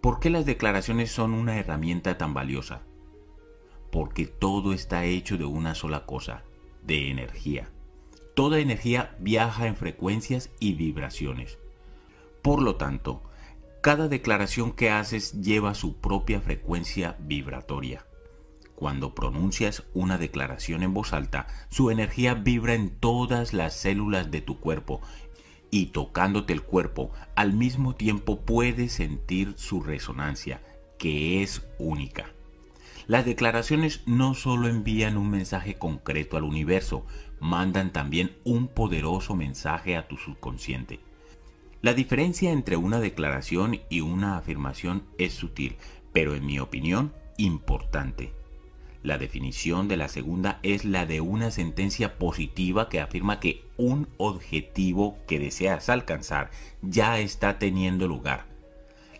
[0.00, 2.82] ¿Por qué las declaraciones son una herramienta tan valiosa?
[3.90, 6.44] Porque todo está hecho de una sola cosa,
[6.82, 7.70] de energía.
[8.34, 11.58] Toda energía viaja en frecuencias y vibraciones.
[12.42, 13.22] Por lo tanto,
[13.80, 18.04] cada declaración que haces lleva su propia frecuencia vibratoria.
[18.74, 24.40] Cuando pronuncias una declaración en voz alta, su energía vibra en todas las células de
[24.40, 25.00] tu cuerpo
[25.70, 30.62] y tocándote el cuerpo, al mismo tiempo puedes sentir su resonancia,
[30.98, 32.32] que es única.
[33.06, 37.06] Las declaraciones no solo envían un mensaje concreto al universo,
[37.40, 41.00] mandan también un poderoso mensaje a tu subconsciente.
[41.80, 45.76] La diferencia entre una declaración y una afirmación es sutil,
[46.12, 48.32] pero en mi opinión importante.
[49.04, 54.08] La definición de la segunda es la de una sentencia positiva que afirma que un
[54.16, 56.50] objetivo que deseas alcanzar
[56.82, 58.46] ya está teniendo lugar.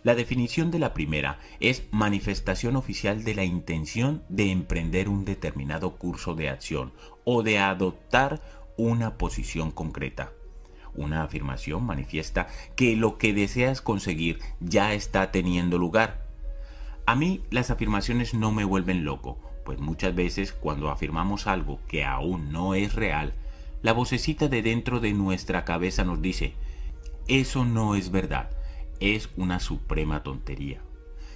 [0.03, 5.95] La definición de la primera es manifestación oficial de la intención de emprender un determinado
[5.95, 6.91] curso de acción
[7.23, 8.41] o de adoptar
[8.75, 10.33] una posición concreta.
[10.95, 16.25] Una afirmación manifiesta que lo que deseas conseguir ya está teniendo lugar.
[17.05, 22.05] A mí las afirmaciones no me vuelven loco, pues muchas veces cuando afirmamos algo que
[22.05, 23.33] aún no es real,
[23.81, 26.53] la vocecita de dentro de nuestra cabeza nos dice,
[27.27, 28.49] eso no es verdad,
[28.99, 30.81] es una suprema tontería.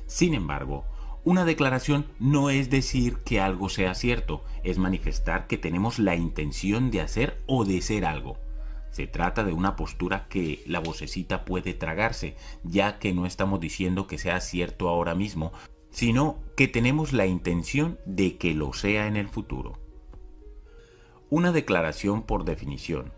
[0.08, 0.86] Sin embargo,
[1.24, 6.92] una declaración no es decir que algo sea cierto, es manifestar que tenemos la intención
[6.92, 8.38] de hacer o de ser algo.
[8.94, 14.06] Se trata de una postura que la vocecita puede tragarse, ya que no estamos diciendo
[14.06, 15.52] que sea cierto ahora mismo,
[15.90, 19.80] sino que tenemos la intención de que lo sea en el futuro.
[21.32, 23.12] Una declaración por definición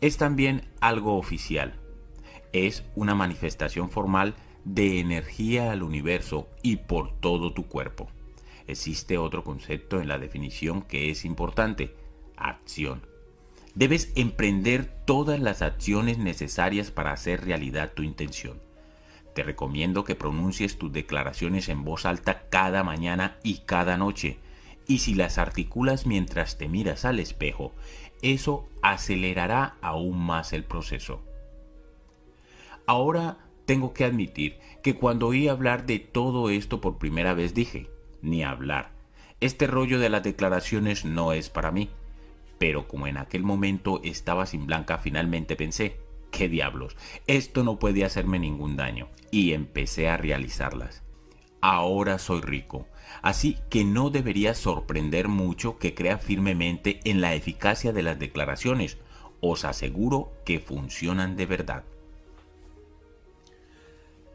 [0.00, 1.74] es también algo oficial.
[2.54, 8.08] Es una manifestación formal de energía al universo y por todo tu cuerpo.
[8.66, 11.94] Existe otro concepto en la definición que es importante,
[12.34, 13.07] acción.
[13.78, 18.60] Debes emprender todas las acciones necesarias para hacer realidad tu intención.
[19.36, 24.40] Te recomiendo que pronuncies tus declaraciones en voz alta cada mañana y cada noche.
[24.88, 27.72] Y si las articulas mientras te miras al espejo,
[28.20, 31.22] eso acelerará aún más el proceso.
[32.84, 37.88] Ahora tengo que admitir que cuando oí hablar de todo esto por primera vez dije,
[38.22, 38.90] ni hablar.
[39.38, 41.88] Este rollo de las declaraciones no es para mí.
[42.58, 46.00] Pero como en aquel momento estaba sin blanca, finalmente pensé,
[46.30, 46.96] ¿qué diablos?
[47.26, 49.08] Esto no puede hacerme ningún daño.
[49.30, 51.02] Y empecé a realizarlas.
[51.60, 52.86] Ahora soy rico,
[53.20, 58.98] así que no debería sorprender mucho que crea firmemente en la eficacia de las declaraciones.
[59.40, 61.84] Os aseguro que funcionan de verdad.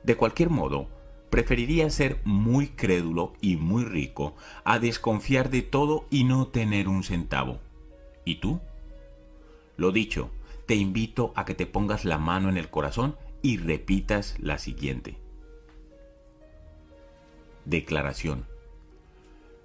[0.04, 0.90] De cualquier modo,
[1.30, 7.04] preferiría ser muy crédulo y muy rico a desconfiar de todo y no tener un
[7.04, 7.60] centavo.
[8.26, 8.60] ¿Y tú?
[9.78, 10.30] Lo dicho,
[10.66, 15.18] te invito a que te pongas la mano en el corazón y repitas la siguiente.
[17.66, 18.46] Declaración.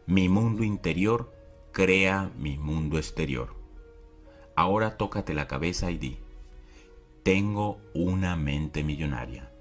[0.07, 1.33] Mi mundo interior
[1.73, 3.55] crea mi mundo exterior.
[4.57, 6.19] Ahora tócate la cabeza y di,
[7.23, 9.53] tengo una mente millonaria.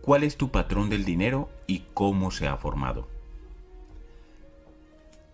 [0.00, 3.13] ¿Cuál es tu patrón del dinero y cómo se ha formado?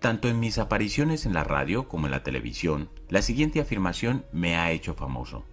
[0.01, 4.57] Tanto en mis apariciones en la radio como en la televisión, la siguiente afirmación me
[4.57, 5.45] ha hecho famoso.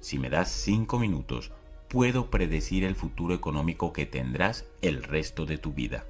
[0.00, 1.52] Si me das 5 minutos,
[1.88, 6.06] puedo predecir el futuro económico que tendrás el resto de tu vida.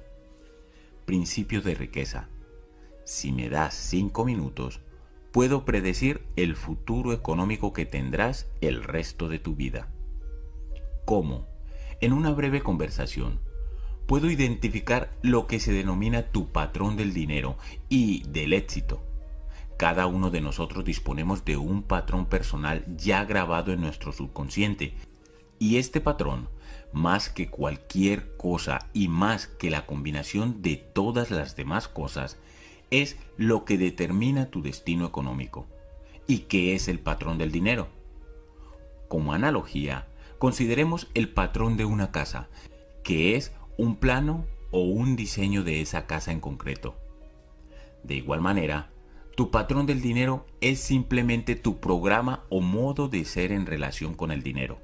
[1.05, 2.29] Principio de riqueza.
[3.03, 4.79] Si me das 5 minutos,
[5.33, 9.89] puedo predecir el futuro económico que tendrás el resto de tu vida.
[11.03, 11.47] ¿Cómo?
[11.99, 13.41] En una breve conversación,
[14.13, 17.57] puedo identificar lo que se denomina tu patrón del dinero
[17.89, 19.01] y del éxito.
[19.75, 24.93] Cada uno de nosotros disponemos de un patrón personal ya grabado en nuestro subconsciente.
[25.57, 26.47] Y este patrón,
[26.91, 32.37] más que cualquier cosa y más que la combinación de todas las demás cosas,
[32.91, 35.65] es lo que determina tu destino económico.
[36.27, 37.87] ¿Y qué es el patrón del dinero?
[39.07, 40.05] Como analogía,
[40.43, 42.49] Consideremos el patrón de una casa,
[43.01, 46.95] que es un plano o un diseño de esa casa en concreto.
[48.03, 48.89] De igual manera,
[49.35, 54.31] tu patrón del dinero es simplemente tu programa o modo de ser en relación con
[54.31, 54.79] el dinero.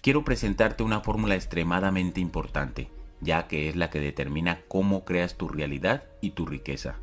[0.00, 2.88] Quiero presentarte una fórmula extremadamente importante,
[3.20, 6.96] ya que es la que determina cómo creas tu realidad y tu riqueza.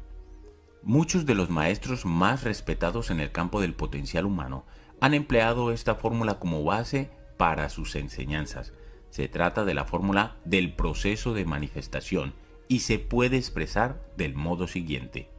[0.81, 4.65] Muchos de los maestros más respetados en el campo del potencial humano
[5.01, 8.71] han empleado esta fórmula como base para sus enseñanzas.
[9.15, 12.33] Se trata de la fórmula del proceso de manifestación
[12.67, 15.29] y se puede expresar del modo siguiente.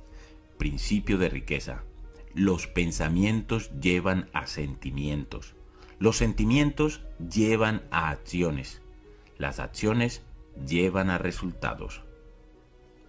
[0.56, 1.82] Principio de riqueza.
[2.32, 5.56] Los pensamientos llevan a sentimientos.
[5.98, 8.80] Los sentimientos llevan a acciones.
[9.36, 10.22] Las acciones
[10.66, 12.00] llevan a resultados.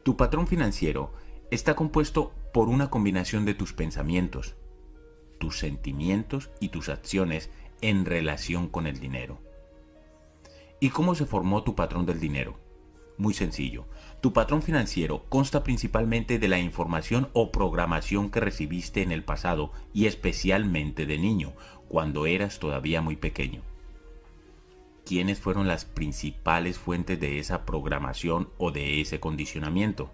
[0.03, 1.13] Tu patrón financiero
[1.49, 4.57] está compuesto por una combinación de tus pensamientos,
[5.39, 9.46] tus sentimientos y tus acciones en relación con el dinero.
[10.79, 12.57] ¿Y cómo se formó tu patrón del dinero?
[13.17, 13.85] Muy sencillo.
[14.21, 19.71] Tu patrón financiero consta principalmente de la información o programación que recibiste en el pasado
[19.91, 21.53] y especialmente de niño,
[21.87, 23.61] cuando eras todavía muy pequeño.
[25.03, 30.11] ¿Quiénes fueron las principales fuentes de esa programación o de ese condicionamiento?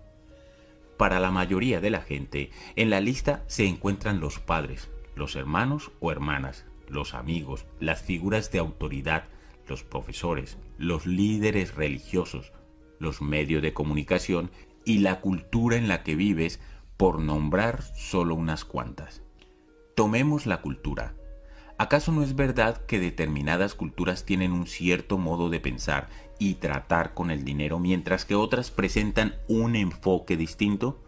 [0.98, 5.92] Para la mayoría de la gente, en la lista se encuentran los padres, los hermanos
[6.00, 9.26] o hermanas, los amigos, las figuras de autoridad,
[9.68, 12.52] los profesores, los líderes religiosos,
[13.00, 14.52] los medios de comunicación
[14.86, 16.60] y la cultura en la que vives,
[16.98, 19.24] por nombrar solo unas cuantas.
[19.96, 21.16] Tomemos la cultura.
[21.78, 26.08] ¿Acaso no es verdad que determinadas culturas tienen un cierto modo de pensar
[26.40, 31.04] y tratar con el dinero mientras que otras presentan un enfoque distinto?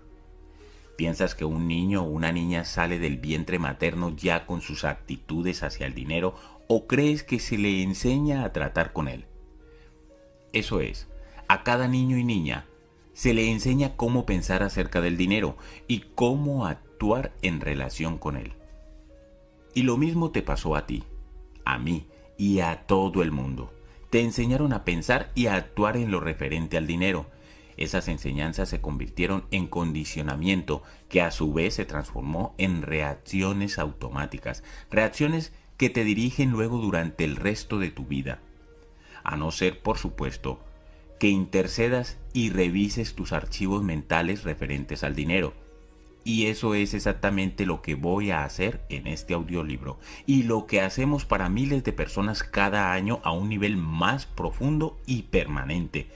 [0.97, 5.61] ¿Piensas que un niño o una niña sale del vientre materno ya con sus actitudes
[5.61, 6.35] hacia el dinero
[6.67, 9.25] o crees que se le enseña a tratar con él?
[10.53, 11.07] Eso es,
[11.47, 12.65] a cada niño y niña
[13.15, 15.55] se le enseña cómo pensar acerca del dinero
[15.87, 18.53] y cómo actuar en relación con él.
[19.73, 21.05] Y lo mismo te pasó a ti,
[21.63, 22.07] a mí
[22.37, 23.73] y a todo el mundo.
[24.09, 27.25] Te enseñaron a pensar y a actuar en lo referente al dinero.
[27.77, 34.61] Esas enseñanzas se convirtieron en condicionamiento que a su vez se transformó en reacciones automáticas,
[34.91, 38.39] reacciones te dirigen luego durante el resto de tu vida.
[39.23, 40.59] A no ser, por supuesto,
[41.19, 45.53] que intercedas y revises tus archivos mentales referentes al dinero
[46.25, 50.81] y eso es exactamente lo que voy a hacer en este audiolibro y lo que
[50.81, 56.07] hacemos para miles de personas cada año a un nivel más profundo y permanente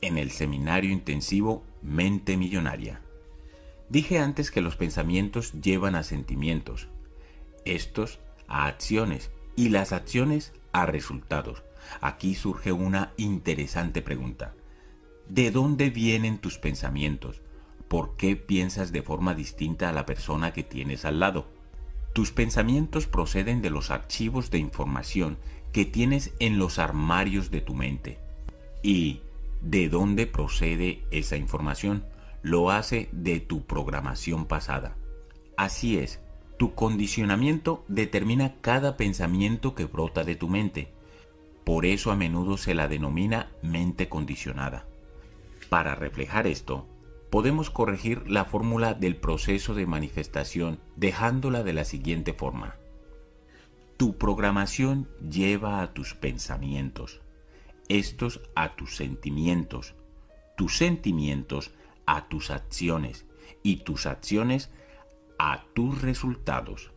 [0.00, 3.02] en el seminario intensivo Mente Millonaria.
[3.90, 6.88] Dije antes que los pensamientos llevan a sentimientos,
[7.66, 11.62] estos a acciones y las acciones a resultados.
[12.00, 14.54] Aquí surge una interesante pregunta.
[15.28, 17.40] ¿De dónde vienen tus pensamientos?
[17.88, 21.46] por qué piensas de forma distinta a la persona que tienes al lado.
[22.12, 25.38] Tus pensamientos proceden de los archivos de información
[25.72, 28.18] que tienes en los armarios de tu mente.
[28.82, 29.22] ¿Y
[29.60, 32.04] de dónde procede esa información?
[32.42, 34.96] Lo hace de tu programación pasada.
[35.56, 36.20] Así es,
[36.58, 40.92] tu condicionamiento determina cada pensamiento que brota de tu mente.
[41.64, 44.86] Por eso a menudo se la denomina mente condicionada.
[45.68, 46.86] Para reflejar esto,
[47.30, 52.74] podemos corregir la fórmula del proceso de manifestación dejándola de la siguiente forma.
[53.96, 57.20] Tu programación lleva a tus pensamientos,
[57.88, 59.94] estos a tus sentimientos,
[60.56, 61.70] tus sentimientos
[62.04, 63.26] a tus acciones
[63.62, 64.87] y tus acciones a
[65.74, 66.90] tus resultados.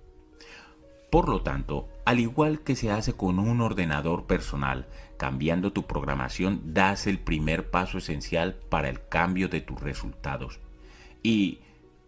[1.11, 4.87] Por lo tanto, al igual que se hace con un ordenador personal,
[5.17, 10.59] cambiando tu programación das el primer paso esencial para el cambio de tus resultados.
[11.21, 11.59] ¿Y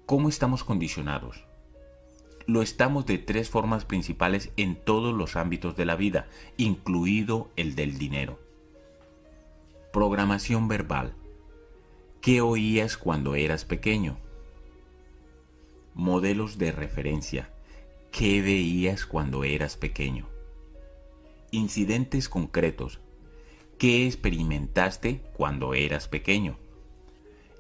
[0.06, 1.46] cómo estamos condicionados?
[2.48, 6.28] Lo estamos de tres formas principales en todos los ámbitos de la vida,
[6.58, 8.40] incluido el del dinero.
[9.92, 11.14] Programación verbal.
[12.22, 14.18] ¿Qué oías cuando eras pequeño?
[15.96, 17.50] Modelos de referencia
[18.12, 20.28] ¿Qué veías cuando eras pequeño?
[21.50, 23.00] Incidentes concretos.
[23.80, 26.58] ¿Qué experimentaste cuando eras pequeño?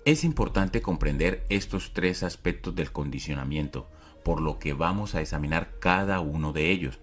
[0.05, 3.88] Es importante comprender estos tres aspectos del condicionamiento,
[4.23, 6.99] por lo que vamos a examinar cada uno de ellos.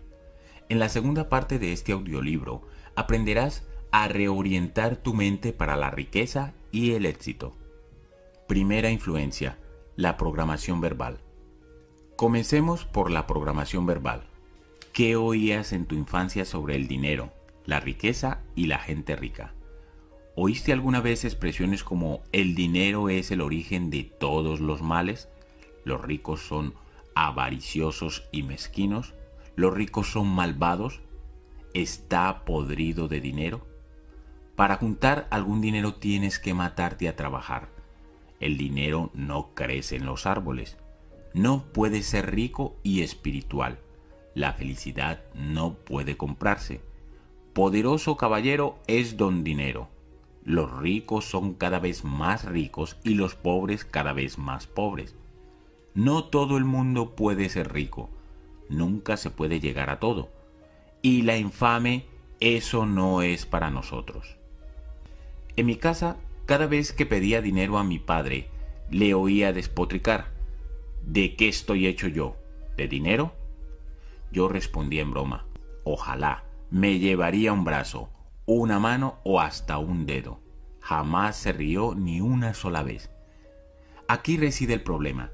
[0.69, 2.63] En la segunda parte de este audiolibro
[2.95, 7.57] aprenderás a reorientar tu mente para la riqueza y el éxito.
[8.47, 9.59] Primera influencia,
[9.97, 11.21] la programación verbal.
[12.17, 14.25] Comencemos por la programación verbal.
[14.93, 17.33] ¿Qué oías en tu infancia sobre el dinero,
[17.65, 19.55] la riqueza y la gente rica?
[20.37, 25.29] ¿Oíste alguna vez expresiones como el dinero es el origen de todos los males?
[25.85, 26.75] ¿Los ricos son
[27.15, 29.15] avariciosos y mezquinos?
[29.57, 31.01] ¿Los ricos son malvados?
[31.75, 33.67] ¿Está podrido de dinero?
[34.57, 37.70] Para juntar algún dinero tienes que matarte a trabajar.
[38.41, 40.77] El dinero no crece en los árboles
[41.33, 43.79] no puede ser rico y espiritual.
[44.35, 46.81] La felicidad no puede comprarse.
[47.53, 49.89] Poderoso caballero es don dinero.
[50.45, 55.15] Los ricos son cada vez más ricos y los pobres cada vez más pobres.
[55.95, 58.09] No todo el mundo puede ser rico.
[58.69, 60.31] Nunca se puede llegar a todo.
[61.03, 62.07] Y la infame,
[62.41, 64.37] eso no es para nosotros.
[65.57, 66.17] En mi casa,
[66.51, 68.49] cada vez que pedía dinero a mi padre,
[68.91, 70.33] le oía despotricar
[71.07, 72.39] ¿De qué estoy hecho yo?
[72.77, 73.33] ¿De dinero?
[74.33, 75.47] Yo respondí en broma.
[75.85, 78.11] Ojalá me llevaría un brazo,
[78.47, 80.41] una mano o hasta un dedo.
[80.81, 83.13] Jamás se rió ni una sola vez.
[84.09, 85.31] Aquí reside el problema.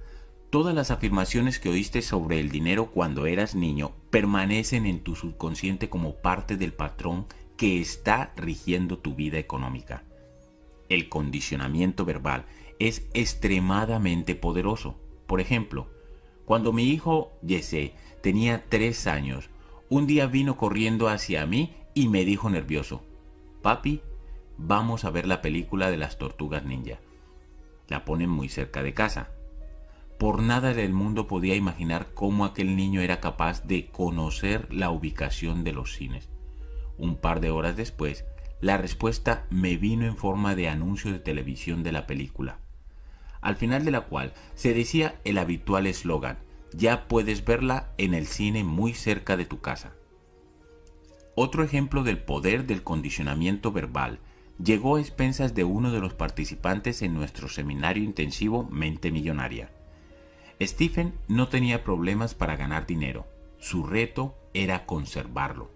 [0.50, 5.88] Todas las afirmaciones que oíste sobre el dinero cuando eras niño permanecen en tu subconsciente
[5.88, 7.24] como parte del patrón
[7.56, 10.02] que está rigiendo tu vida económica.
[10.88, 12.46] El condicionamiento verbal
[12.78, 14.96] es extremadamente poderoso.
[15.26, 15.88] Por ejemplo,
[16.44, 19.50] cuando mi hijo Jesse tenía tres años,
[19.88, 23.02] un día vino corriendo hacia mí y me dijo nervioso,
[23.62, 24.02] Papi,
[24.58, 27.00] vamos a ver la película de las tortugas ninja.
[27.88, 29.30] La ponen muy cerca de casa.
[30.18, 35.62] Por nada del mundo podía imaginar cómo aquel niño era capaz de conocer la ubicación
[35.62, 36.28] de los cines.
[36.96, 38.24] Un par de horas después,
[38.60, 42.58] la respuesta me vino en forma de anuncio de televisión de la película,
[43.40, 46.38] al final de la cual se decía el habitual eslogan,
[46.72, 49.92] ya puedes verla en el cine muy cerca de tu casa.
[51.34, 54.18] Otro ejemplo del poder del condicionamiento verbal
[54.62, 59.70] llegó a expensas de uno de los participantes en nuestro seminario intensivo Mente Millonaria.
[60.60, 63.26] Stephen no tenía problemas para ganar dinero,
[63.58, 65.75] su reto era conservarlo.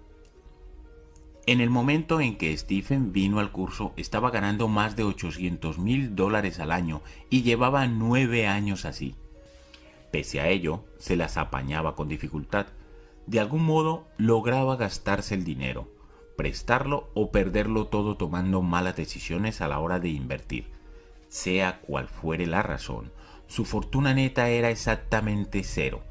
[1.46, 6.14] En el momento en que Stephen vino al curso estaba ganando más de 800 mil
[6.14, 9.14] dólares al año y llevaba nueve años así.
[10.10, 12.66] Pese a ello, se las apañaba con dificultad.
[13.26, 15.88] De algún modo lograba gastarse el dinero,
[16.36, 20.66] prestarlo o perderlo todo tomando malas decisiones a la hora de invertir.
[21.28, 23.12] Sea cual fuere la razón,
[23.46, 26.02] su fortuna neta era exactamente cero.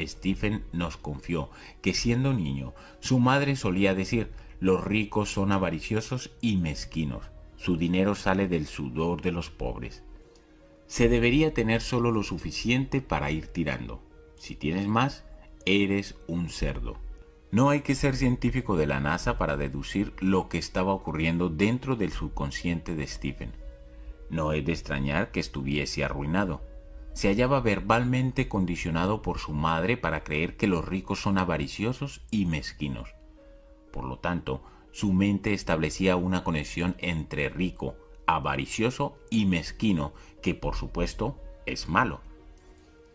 [0.00, 1.50] Stephen nos confió
[1.82, 4.30] que siendo niño, su madre solía decir,
[4.60, 7.30] los ricos son avariciosos y mezquinos.
[7.56, 10.02] Su dinero sale del sudor de los pobres.
[10.86, 14.02] Se debería tener solo lo suficiente para ir tirando.
[14.36, 15.24] Si tienes más,
[15.64, 16.96] eres un cerdo.
[17.50, 21.96] No hay que ser científico de la NASA para deducir lo que estaba ocurriendo dentro
[21.96, 23.52] del subconsciente de Stephen.
[24.30, 26.62] No es de extrañar que estuviese arruinado.
[27.14, 32.46] Se hallaba verbalmente condicionado por su madre para creer que los ricos son avariciosos y
[32.46, 33.15] mezquinos.
[33.96, 34.60] Por lo tanto,
[34.92, 42.20] su mente establecía una conexión entre rico, avaricioso y mezquino, que por supuesto es malo.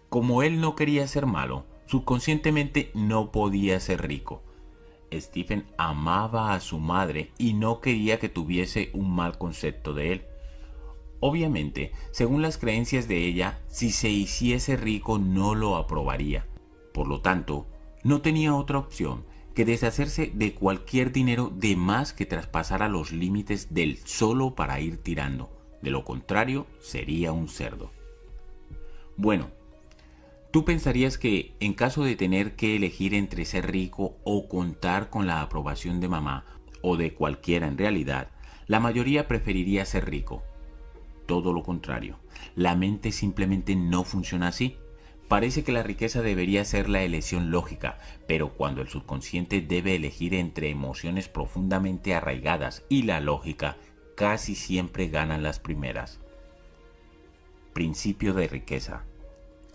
[0.09, 4.41] Como él no quería ser malo, subconscientemente no podía ser rico.
[5.13, 10.25] Stephen amaba a su madre y no quería que tuviese un mal concepto de él.
[11.19, 16.47] Obviamente, según las creencias de ella, si se hiciese rico no lo aprobaría.
[16.91, 17.67] Por lo tanto,
[18.03, 23.73] no tenía otra opción que deshacerse de cualquier dinero de más que traspasara los límites
[23.73, 25.49] del solo para ir tirando.
[25.81, 27.91] De lo contrario, sería un cerdo.
[29.17, 29.49] Bueno,
[30.51, 35.27] tú pensarías que en caso de tener que elegir entre ser rico o contar con
[35.27, 36.45] la aprobación de mamá
[36.81, 38.29] o de cualquiera en realidad,
[38.67, 40.43] la mayoría preferiría ser rico.
[41.25, 42.19] Todo lo contrario,
[42.55, 44.77] la mente simplemente no funciona así.
[45.32, 50.34] Parece que la riqueza debería ser la elección lógica, pero cuando el subconsciente debe elegir
[50.34, 53.77] entre emociones profundamente arraigadas y la lógica,
[54.15, 56.19] casi siempre ganan las primeras.
[57.71, 59.05] Principio de riqueza.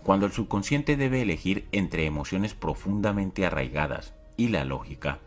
[0.03, 5.21] Cuando el subconsciente debe elegir entre emociones profundamente arraigadas y la lógica,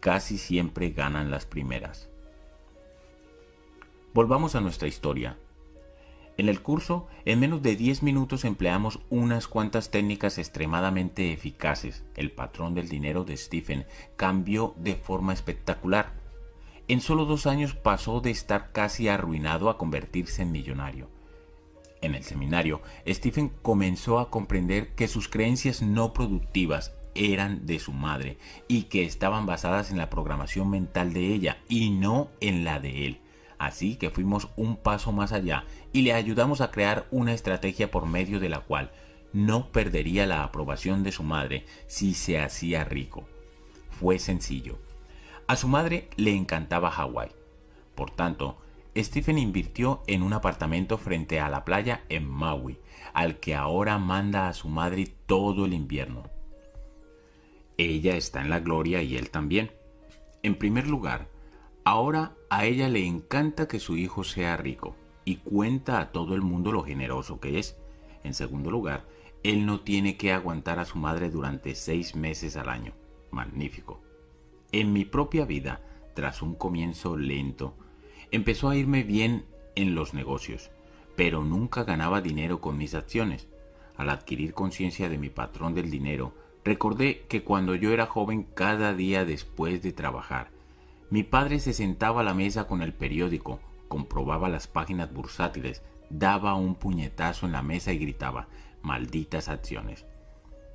[0.00, 2.08] casi siempre ganan las primeras.
[4.14, 5.36] Volvamos a nuestra historia.
[6.36, 12.02] En el curso, en menos de 10 minutos empleamos unas cuantas técnicas extremadamente eficaces.
[12.16, 16.12] El patrón del dinero de Stephen cambió de forma espectacular.
[16.88, 21.08] En solo dos años pasó de estar casi arruinado a convertirse en millonario.
[22.02, 27.92] En el seminario, Stephen comenzó a comprender que sus creencias no productivas eran de su
[27.92, 32.80] madre y que estaban basadas en la programación mental de ella y no en la
[32.80, 33.20] de él.
[33.56, 35.64] Así que fuimos un paso más allá
[35.94, 38.90] y le ayudamos a crear una estrategia por medio de la cual
[39.32, 43.28] no perdería la aprobación de su madre si se hacía rico.
[43.90, 44.76] Fue sencillo.
[45.46, 47.30] A su madre le encantaba Hawái.
[47.94, 48.58] Por tanto,
[48.96, 52.78] Stephen invirtió en un apartamento frente a la playa en Maui,
[53.12, 56.24] al que ahora manda a su madre todo el invierno.
[57.78, 59.70] Ella está en la gloria y él también.
[60.42, 61.28] En primer lugar,
[61.86, 66.42] Ahora a ella le encanta que su hijo sea rico y cuenta a todo el
[66.42, 67.76] mundo lo generoso que es.
[68.22, 69.04] En segundo lugar,
[69.42, 72.92] él no tiene que aguantar a su madre durante seis meses al año.
[73.30, 74.00] Magnífico.
[74.72, 75.82] En mi propia vida,
[76.14, 77.74] tras un comienzo lento,
[78.30, 79.44] empezó a irme bien
[79.74, 80.70] en los negocios,
[81.16, 83.48] pero nunca ganaba dinero con mis acciones.
[83.96, 86.32] Al adquirir conciencia de mi patrón del dinero,
[86.64, 90.50] recordé que cuando yo era joven cada día después de trabajar,
[91.10, 96.54] mi padre se sentaba a la mesa con el periódico, comprobaba las páginas bursátiles, daba
[96.54, 98.48] un puñetazo en la mesa y gritaba,
[98.82, 100.06] malditas acciones.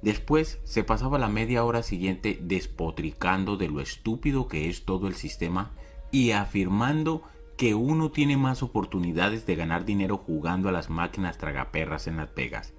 [0.01, 5.15] Después se pasaba la media hora siguiente despotricando de lo estúpido que es todo el
[5.15, 5.71] sistema
[6.11, 7.23] y afirmando
[7.57, 12.33] que uno tiene más oportunidades de ganar dinero jugando a las máquinas tragaperras en Las
[12.33, 12.73] Vegas.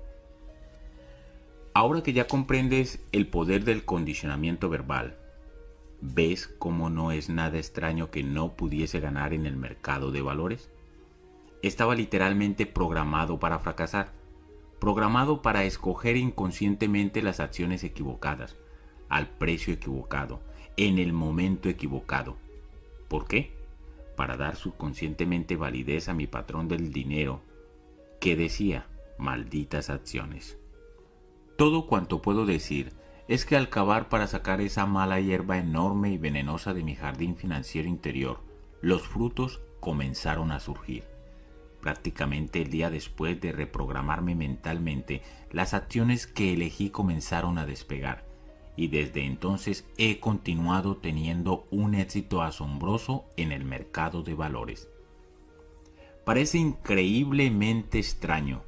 [1.75, 5.20] Ahora que ya comprendes el poder del condicionamiento verbal,
[6.03, 10.71] ¿Ves cómo no es nada extraño que no pudiese ganar en el mercado de valores?
[11.63, 14.13] Estaba literalmente programado para fracasar.
[14.79, 18.57] programado para escoger inconscientemente las acciones equivocadas,
[19.11, 20.41] al precio equivocado,
[20.79, 22.39] en el momento equivocado.
[23.09, 23.53] ¿Por qué?
[24.17, 27.43] Para dar subconscientemente validez a mi patrón del dinero,
[28.21, 28.87] que decía,
[29.19, 30.57] malditas acciones.
[31.57, 32.93] Todo cuanto puedo decir
[33.31, 37.37] es que al cavar para sacar esa mala hierba enorme y venenosa de mi jardín
[37.37, 38.41] financiero interior,
[38.81, 41.05] los frutos comenzaron a surgir.
[41.81, 45.23] Prácticamente el día después de reprogramarme mentalmente,
[45.53, 48.25] las acciones que elegí comenzaron a despegar
[48.75, 54.89] y desde entonces he continuado teniendo un éxito asombroso en el mercado de valores.
[56.25, 58.65] Parece increíblemente extraño,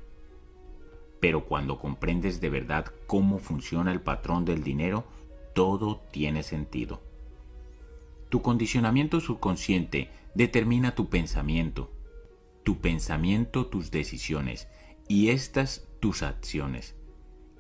[1.22, 5.04] pero cuando comprendes de verdad cómo funciona el patrón del dinero,
[5.54, 7.00] todo tiene sentido.
[8.28, 11.92] Tu condicionamiento subconsciente determina tu pensamiento,
[12.64, 14.66] tu pensamiento tus decisiones
[15.06, 16.96] y estas tus acciones,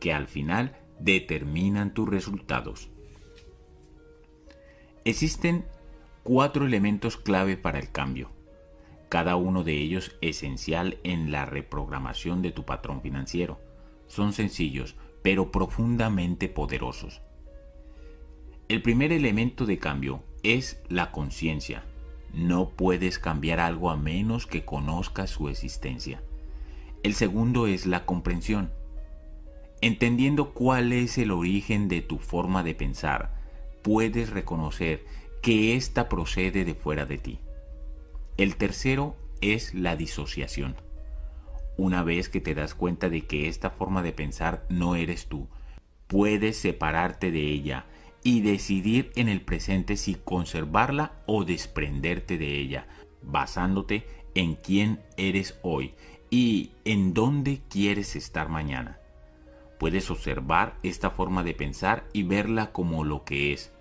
[0.00, 2.90] que al final determinan tus resultados.
[5.04, 5.64] Existen
[6.24, 8.32] cuatro elementos clave para el cambio,
[9.12, 13.60] cada uno de ellos esencial en la reprogramación de tu patrón financiero.
[14.06, 17.20] Son sencillos, pero profundamente poderosos.
[18.70, 21.84] El primer elemento de cambio es la conciencia,
[22.32, 26.22] no puedes cambiar algo a menos que conozcas su existencia.
[27.02, 28.72] El segundo es la comprensión.
[29.82, 33.34] Entendiendo cuál es el origen de tu forma de pensar,
[33.82, 35.04] puedes reconocer
[35.42, 37.41] que ésta procede de fuera de ti.
[38.36, 40.76] El tercero es la disociación.
[41.76, 45.48] Una vez que te das cuenta de que esta forma de pensar no eres tú,
[46.06, 47.86] puedes separarte de ella
[48.22, 52.86] y decidir en el presente si conservarla o desprenderte de ella,
[53.22, 55.94] basándote en quién eres hoy
[56.30, 58.98] y en dónde quieres estar mañana.
[59.78, 63.72] Puedes observar esta forma de pensar y verla como lo que es,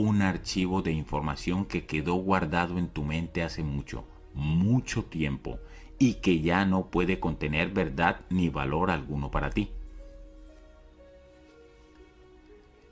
[0.00, 5.60] un archivo de información que quedó guardado en tu mente hace mucho, mucho tiempo
[6.00, 9.70] y que ya no puede contener verdad ni valor alguno para ti.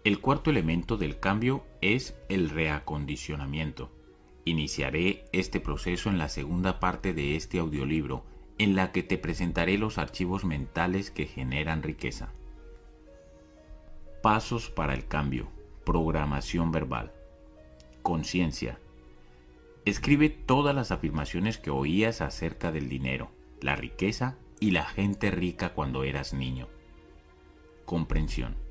[0.04, 3.90] El cuarto elemento del cambio es el reacondicionamiento.
[4.44, 8.24] Iniciaré este proceso en la segunda parte de este audiolibro,
[8.58, 12.32] en la que te presentaré los archivos mentales que generan riqueza.
[14.22, 15.48] Pasos para el cambio.
[15.84, 17.12] Programación verbal.
[18.02, 18.78] Conciencia.
[19.84, 23.30] Escribe todas las afirmaciones que oías acerca del dinero,
[23.60, 26.68] la riqueza y la gente rica cuando eras niño.
[27.84, 28.62] Comprensión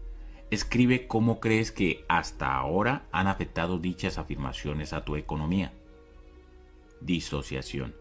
[0.51, 5.71] Escribe cómo crees que hasta ahora han afectado dichas afirmaciones a tu economía.
[6.99, 7.95] Disociación.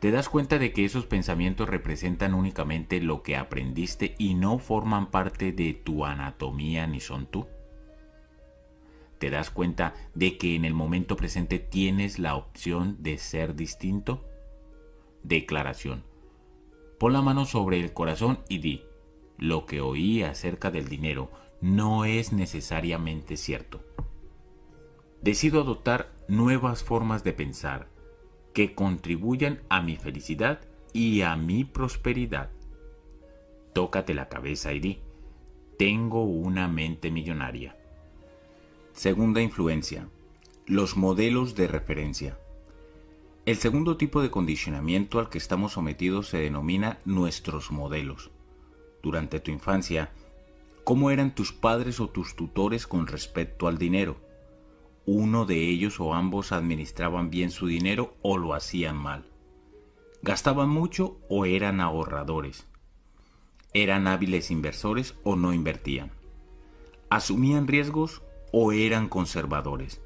[0.00, 5.12] Te das cuenta de que esos pensamientos representan únicamente lo que aprendiste y no forman
[5.12, 7.46] parte de tu anatomía ni son tú.
[9.24, 14.22] Te das cuenta de que en el momento presente tienes la opción de ser distinto.
[15.22, 16.04] Declaración.
[16.98, 18.84] Pon la mano sobre el corazón y di,
[19.38, 21.30] lo que oí acerca del dinero
[21.62, 23.80] no es necesariamente cierto.
[25.22, 27.88] Decido adoptar nuevas formas de pensar
[28.52, 30.60] que contribuyan a mi felicidad
[30.92, 32.50] y a mi prosperidad.
[33.72, 34.98] Tócate la cabeza y di,
[35.78, 37.78] tengo una mente millonaria.
[38.94, 40.08] Segunda influencia,
[40.66, 42.38] los modelos de referencia.
[43.44, 48.30] El segundo tipo de condicionamiento al que estamos sometidos se denomina nuestros modelos.
[49.02, 50.10] Durante tu infancia,
[50.84, 54.16] ¿Cómo eran tus padres o tus tutores con respecto al dinero?
[55.06, 59.24] ¿Uno de ellos o ambos administraban bien su dinero o lo hacían mal?
[60.20, 62.66] ¿Gastaban mucho o eran ahorradores?
[63.72, 66.10] ¿Eran hábiles inversores o no invertían?
[67.08, 68.20] ¿Asumían riesgos
[68.56, 70.00] o eran conservadores?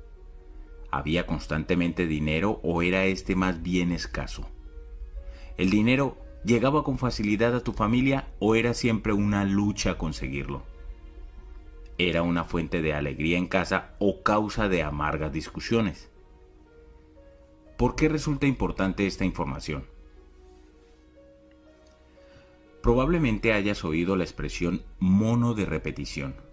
[0.90, 4.49] ¿Había constantemente dinero o era este más bien escaso?
[5.59, 10.62] ¿El dinero ¿Llegaba con facilidad a tu familia o era siempre una lucha conseguirlo?
[11.99, 16.11] ¿Era una fuente de alegría en casa o causa de amargas discusiones?
[17.76, 19.84] ¿Por qué resulta importante esta información?
[22.82, 26.47] Probablemente hayas oído la expresión mono de repetición.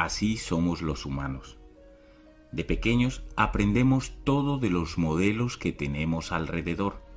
[0.00, 1.58] Así somos los humanos.
[2.52, 7.08] De pequeños aprendemos todo de los modelos que tenemos alrededor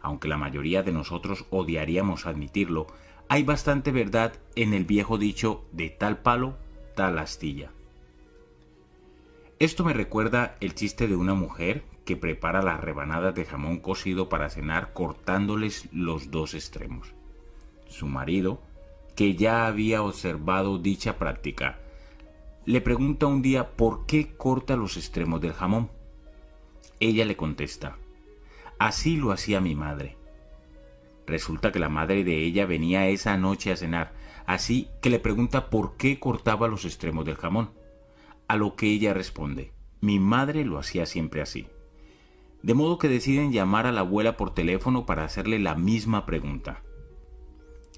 [0.00, 2.86] aunque la mayoría de nosotros odiaríamos admitirlo,
[3.28, 6.56] hay bastante verdad en el viejo dicho de tal palo,
[6.94, 7.70] tal astilla.
[9.58, 14.28] Esto me recuerda el chiste de una mujer que prepara las rebanadas de jamón cocido
[14.28, 17.14] para cenar cortándoles los dos extremos.
[17.88, 18.60] su marido,
[19.16, 21.78] que ya había observado dicha práctica,
[22.68, 25.90] le pregunta un día por qué corta los extremos del jamón.
[27.00, 27.96] Ella le contesta,
[28.78, 30.18] así lo hacía mi madre.
[31.26, 34.12] Resulta que la madre de ella venía esa noche a cenar,
[34.44, 37.70] así que le pregunta por qué cortaba los extremos del jamón.
[38.48, 41.68] A lo que ella responde, mi madre lo hacía siempre así.
[42.62, 46.82] De modo que deciden llamar a la abuela por teléfono para hacerle la misma pregunta.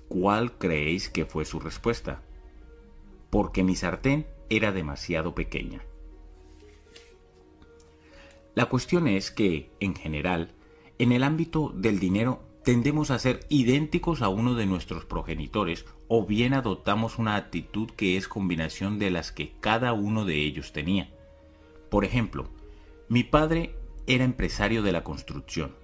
[0.06, 2.22] ¿Cuál creéis que fue su respuesta?
[3.30, 5.82] Porque mi sartén era demasiado pequeña.
[8.54, 10.52] La cuestión es que, en general,
[10.98, 16.26] en el ámbito del dinero tendemos a ser idénticos a uno de nuestros progenitores o
[16.26, 21.10] bien adoptamos una actitud que es combinación de las que cada uno de ellos tenía.
[21.88, 22.50] Por ejemplo,
[23.08, 23.76] mi padre
[24.06, 25.74] era empresario de la construcción.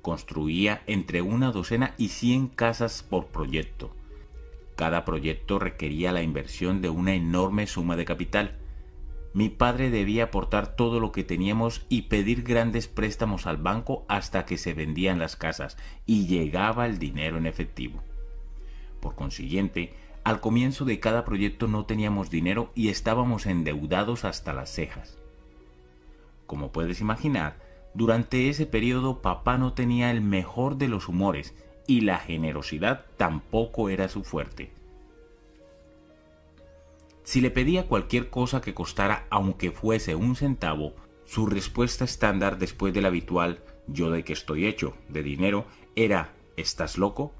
[0.00, 3.94] Construía entre una docena y cien casas por proyecto.
[4.78, 8.58] Cada proyecto requería la inversión de una enorme suma de capital.
[9.34, 14.46] Mi padre debía aportar todo lo que teníamos y pedir grandes préstamos al banco hasta
[14.46, 15.76] que se vendían las casas
[16.06, 18.04] y llegaba el dinero en efectivo.
[19.00, 24.70] Por consiguiente, al comienzo de cada proyecto no teníamos dinero y estábamos endeudados hasta las
[24.70, 25.18] cejas.
[26.46, 27.58] Como puedes imaginar,
[27.94, 31.52] durante ese periodo papá no tenía el mejor de los humores
[31.88, 34.70] y la generosidad tampoco era su fuerte.
[37.24, 42.94] Si le pedía cualquier cosa que costara aunque fuese un centavo, su respuesta estándar después
[42.94, 45.66] del habitual yo de que estoy hecho de dinero
[45.96, 47.32] era ¿estás loco?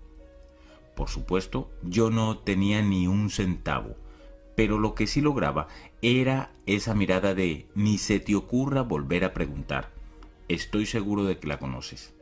[0.96, 3.96] Por supuesto, yo no tenía ni un centavo,
[4.56, 5.68] pero lo que sí lograba
[6.02, 9.90] era esa mirada de ni se te ocurra volver a preguntar.
[10.48, 12.14] Estoy seguro de que la conoces.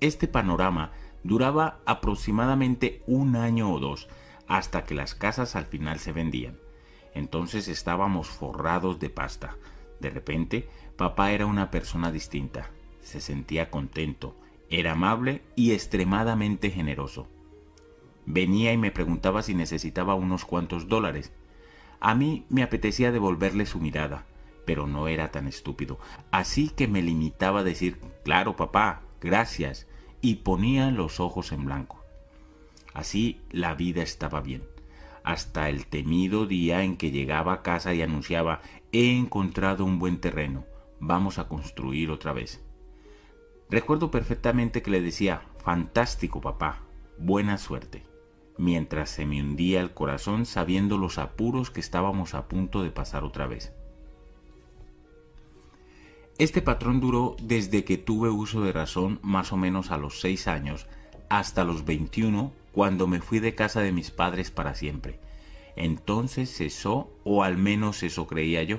[0.00, 0.92] Este panorama
[1.22, 4.08] duraba aproximadamente un año o dos
[4.46, 6.58] hasta que las casas al final se vendían.
[7.14, 9.56] Entonces estábamos forrados de pasta.
[10.00, 12.70] De repente, papá era una persona distinta.
[13.00, 14.34] Se sentía contento,
[14.68, 17.28] era amable y extremadamente generoso.
[18.26, 21.32] Venía y me preguntaba si necesitaba unos cuantos dólares.
[22.00, 24.26] A mí me apetecía devolverle su mirada,
[24.64, 25.98] pero no era tan estúpido.
[26.30, 29.86] Así que me limitaba a decir, claro, papá, gracias,
[30.20, 32.04] y ponía los ojos en blanco.
[32.92, 34.62] Así la vida estaba bien,
[35.22, 38.60] hasta el temido día en que llegaba a casa y anunciaba,
[38.92, 40.64] he encontrado un buen terreno,
[40.98, 42.62] vamos a construir otra vez.
[43.70, 46.82] Recuerdo perfectamente que le decía, fantástico papá,
[47.18, 48.10] buena suerte
[48.60, 53.24] mientras se me hundía el corazón sabiendo los apuros que estábamos a punto de pasar
[53.24, 53.72] otra vez.
[56.40, 60.48] Este patrón duró desde que tuve uso de razón más o menos a los 6
[60.48, 60.86] años
[61.28, 65.20] hasta los 21 cuando me fui de casa de mis padres para siempre.
[65.76, 68.78] Entonces cesó o al menos eso creía yo.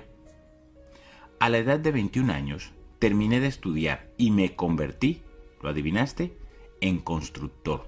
[1.40, 5.22] A la edad de 21 años terminé de estudiar y me convertí,
[5.62, 6.36] ¿lo adivinaste?,
[6.82, 7.86] en constructor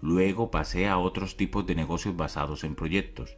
[0.00, 3.36] Luego pasé a otros tipos de negocios basados en proyectos.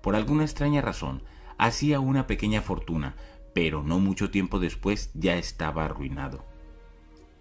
[0.00, 1.22] Por alguna extraña razón,
[1.58, 3.16] hacía una pequeña fortuna,
[3.54, 6.44] pero no mucho tiempo después ya estaba arruinado.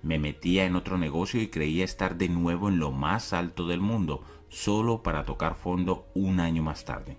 [0.02, 3.82] Me metía en otro negocio y creía estar de nuevo en lo más alto del
[3.82, 7.18] mundo, solo para tocar fondo un año más tarde.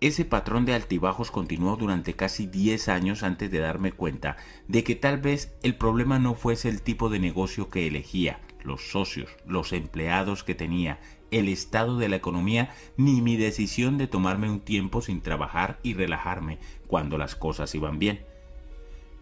[0.00, 4.36] Ese patrón de altibajos continuó durante casi 10 años antes de darme cuenta
[4.68, 8.90] de que tal vez el problema no fuese el tipo de negocio que elegía, los
[8.90, 11.00] socios, los empleados que tenía,
[11.30, 15.94] el estado de la economía, ni mi decisión de tomarme un tiempo sin trabajar y
[15.94, 18.24] relajarme cuando las cosas iban bien.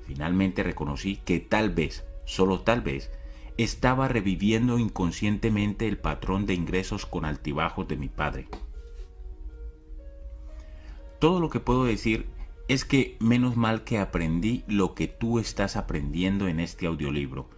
[0.06, 3.10] Finalmente reconocí que tal vez, solo tal vez,
[3.56, 8.48] estaba reviviendo inconscientemente el patrón de ingresos con altibajos de mi padre.
[11.18, 12.26] Todo lo que puedo decir
[12.68, 17.48] es que menos mal que aprendí lo que tú estás aprendiendo en este audiolibro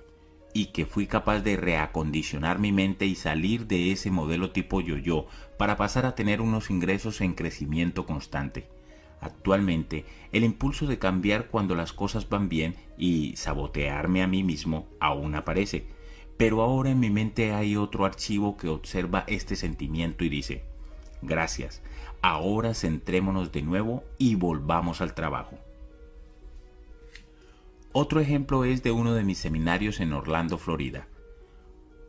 [0.53, 5.27] y que fui capaz de reacondicionar mi mente y salir de ese modelo tipo yo-yo
[5.59, 8.69] para pasar a tener unos ingresos en crecimiento constante.
[9.27, 14.87] Actualmente, el impulso de cambiar cuando las cosas van bien y sabotearme a mí mismo
[15.01, 15.89] aún aparece,
[16.37, 20.65] pero ahora en mi mente hay otro archivo que observa este sentimiento y dice,
[21.23, 21.83] gracias,
[22.23, 25.59] ahora centrémonos de nuevo y volvamos al trabajo.
[27.93, 31.09] Otro ejemplo es de uno de mis seminarios en Orlando, Florida.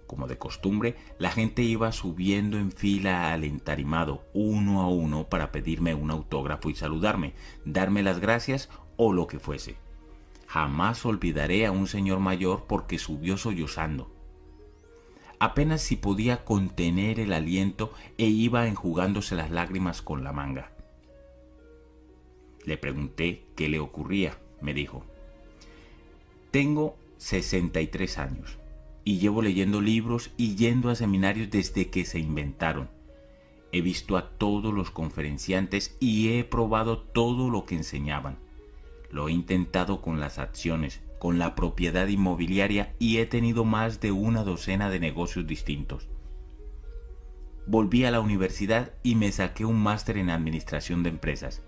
[0.08, 5.51] Como de costumbre, la gente iba subiendo en fila al entarimado uno a uno para
[5.51, 7.34] pedirme un autógrafo y saludarme,
[7.66, 9.76] darme las gracias o lo que fuese.
[10.47, 14.10] Jamás olvidaré a un señor mayor porque subió sollozando.
[15.39, 20.72] apenas si podía contener el aliento e iba enjugándose las lágrimas con la manga.
[22.64, 24.39] Le pregunté qué le ocurría.
[24.62, 25.03] Me dijo,
[26.49, 28.58] tengo 63 años
[29.08, 32.89] y llevo leyendo libros y yendo a seminarios desde que se inventaron.
[33.72, 38.38] He visto a todos los conferenciantes y he probado todo lo que enseñaban.
[39.10, 44.12] Lo he intentado con las acciones, con la propiedad inmobiliaria y he tenido más de
[44.12, 46.10] una docena de negocios distintos.
[47.66, 51.64] Volví a la universidad y me saqué un máster en administración de empresas.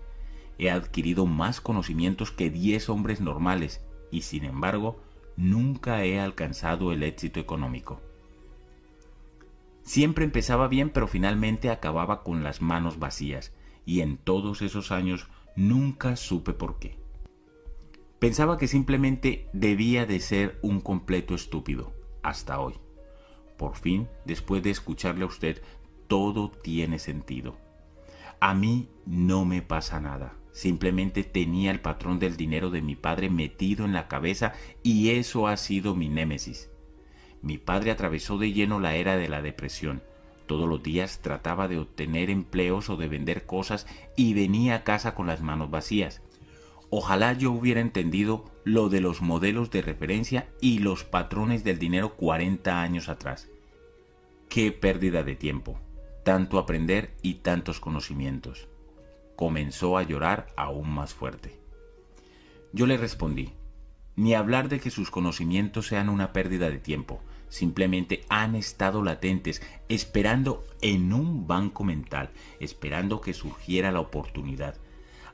[0.58, 3.80] He adquirido más conocimientos que 10 hombres normales
[4.10, 5.00] y sin embargo
[5.40, 8.00] nunca he alcanzado el éxito económico.
[9.82, 13.52] Siempre empezaba bien pero finalmente acababa con las manos vacías
[13.86, 16.98] y en todos esos años nunca supe por qué.
[18.18, 22.74] Pensaba que simplemente debía de ser un completo estúpido, hasta hoy.
[23.56, 25.62] Por fin, después de escucharle a usted,
[26.06, 27.56] todo tiene sentido.
[28.40, 30.34] A mí no me pasa nada.
[30.52, 35.46] Simplemente tenía el patrón del dinero de mi padre metido en la cabeza y eso
[35.46, 36.70] ha sido mi némesis.
[37.42, 40.02] Mi padre atravesó de lleno la era de la depresión.
[40.46, 43.86] Todos los días trataba de obtener empleos o de vender cosas
[44.16, 46.22] y venía a casa con las manos vacías.
[46.90, 52.16] Ojalá yo hubiera entendido lo de los modelos de referencia y los patrones del dinero
[52.16, 53.48] 40 años atrás.
[54.48, 55.78] Qué pérdida de tiempo,
[56.24, 58.69] tanto aprender y tantos conocimientos.
[59.40, 61.58] Comenzó a llorar aún más fuerte.
[62.74, 63.54] Yo le respondí,
[64.14, 69.62] ni hablar de que sus conocimientos sean una pérdida de tiempo, simplemente han estado latentes,
[69.88, 72.28] esperando en un banco mental,
[72.60, 74.76] esperando que surgiera la oportunidad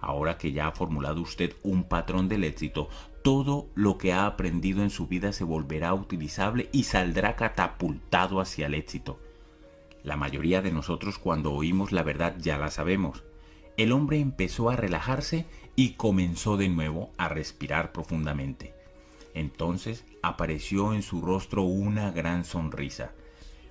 [0.01, 2.89] Ahora que ya ha formulado usted un patrón del éxito,
[3.23, 8.67] todo lo que ha aprendido en su vida se volverá utilizable y saldrá catapultado hacia
[8.67, 9.19] el éxito.
[10.05, 13.25] La mayoría de nosotros cuando oímos la verdad ya la sabemos.
[13.77, 18.74] El hombre empezó a relajarse y comenzó de nuevo a respirar profundamente.
[19.35, 23.12] Entonces apareció en su rostro una gran sonrisa.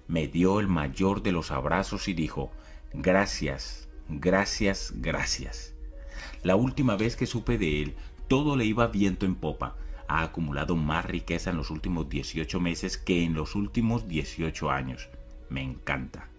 [0.08, 2.51] Me dio el mayor de los abrazos y dijo,
[2.93, 5.74] gracias, gracias, gracias.
[6.43, 7.95] La última vez que supe de él,
[8.28, 9.76] todo le iba viento en popa.
[10.08, 15.10] Ha acumulado más riqueza en los últimos 18 meses que en los últimos 18 años.
[15.49, 16.30] Me encanta.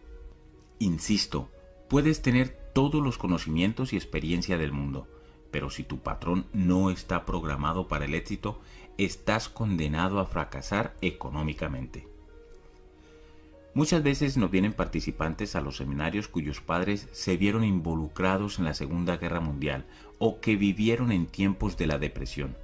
[0.78, 1.50] Insisto,
[1.88, 5.08] puedes tener todos los conocimientos y experiencia del mundo,
[5.50, 8.60] pero si tu patrón no está programado para el éxito,
[8.98, 12.06] estás condenado a fracasar económicamente.
[13.72, 18.74] Muchas veces nos vienen participantes a los seminarios cuyos padres se vieron involucrados en la
[18.74, 19.86] Segunda Guerra Mundial
[20.18, 22.58] o que vivieron en tiempos de la depresión.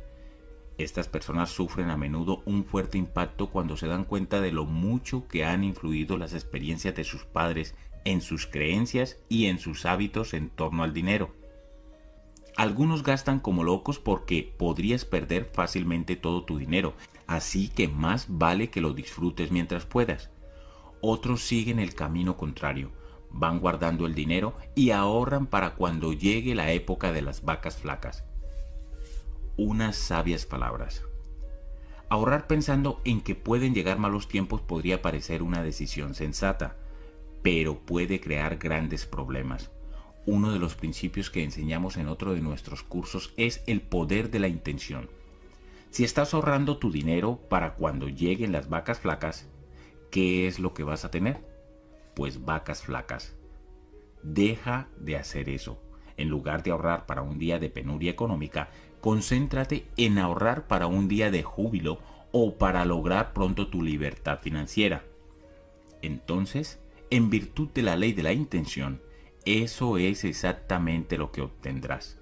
[0.76, 5.26] Estas personas sufren a menudo un fuerte impacto cuando se dan cuenta de lo mucho
[5.26, 7.74] que han influido las experiencias de sus padres
[8.04, 11.34] en sus creencias y en sus hábitos en torno al dinero.
[12.56, 16.94] Algunos gastan como locos porque podrías perder fácilmente todo tu dinero,
[17.26, 20.30] así que más vale que lo disfrutes mientras puedas.
[21.00, 22.92] Otros siguen el camino contrario,
[23.30, 28.24] van guardando el dinero y ahorran para cuando llegue la época de las vacas flacas.
[29.56, 31.04] Unas sabias palabras.
[32.10, 36.76] Ahorrar pensando en que pueden llegar malos tiempos podría parecer una decisión sensata,
[37.42, 39.70] pero puede crear grandes problemas.
[40.24, 44.38] Uno de los principios que enseñamos en otro de nuestros cursos es el poder de
[44.38, 45.10] la intención.
[45.90, 49.48] Si estás ahorrando tu dinero para cuando lleguen las vacas flacas,
[50.10, 51.44] ¿qué es lo que vas a tener?
[52.14, 53.34] Pues vacas flacas.
[54.22, 55.82] Deja de hacer eso.
[56.16, 58.70] En lugar de ahorrar para un día de penuria económica,
[59.00, 61.98] concéntrate en ahorrar para un día de júbilo
[62.30, 65.04] o para lograr pronto tu libertad financiera.
[66.00, 66.78] Entonces,
[67.12, 69.02] en virtud de la ley de la intención,
[69.44, 72.18] eso es exactamente lo que obtendrás.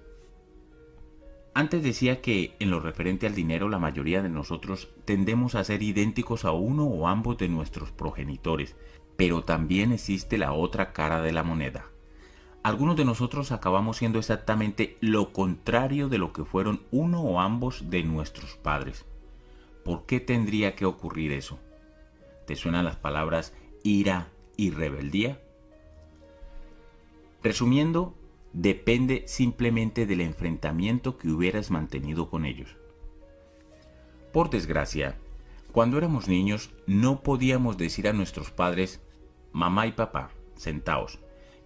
[1.53, 5.81] Antes decía que en lo referente al dinero la mayoría de nosotros tendemos a ser
[5.81, 8.75] idénticos a uno o ambos de nuestros progenitores,
[9.15, 11.85] pero también existe la otra cara de la moneda.
[12.61, 17.89] Algunos de nosotros acabamos siendo exactamente lo contrario de lo que fueron uno o ambos
[17.89, 19.05] de nuestros padres.
[19.85, 21.59] ¿Por qué tendría que ocurrir eso?
[22.45, 24.27] ¿Te suenan las palabras ira
[24.61, 25.41] y rebeldía?
[27.41, 28.13] Resumiendo,
[28.53, 32.77] depende simplemente del enfrentamiento que hubieras mantenido con ellos.
[34.31, 35.17] Por desgracia,
[35.71, 39.01] cuando éramos niños no podíamos decir a nuestros padres,
[39.51, 41.17] mamá y papá, sentaos,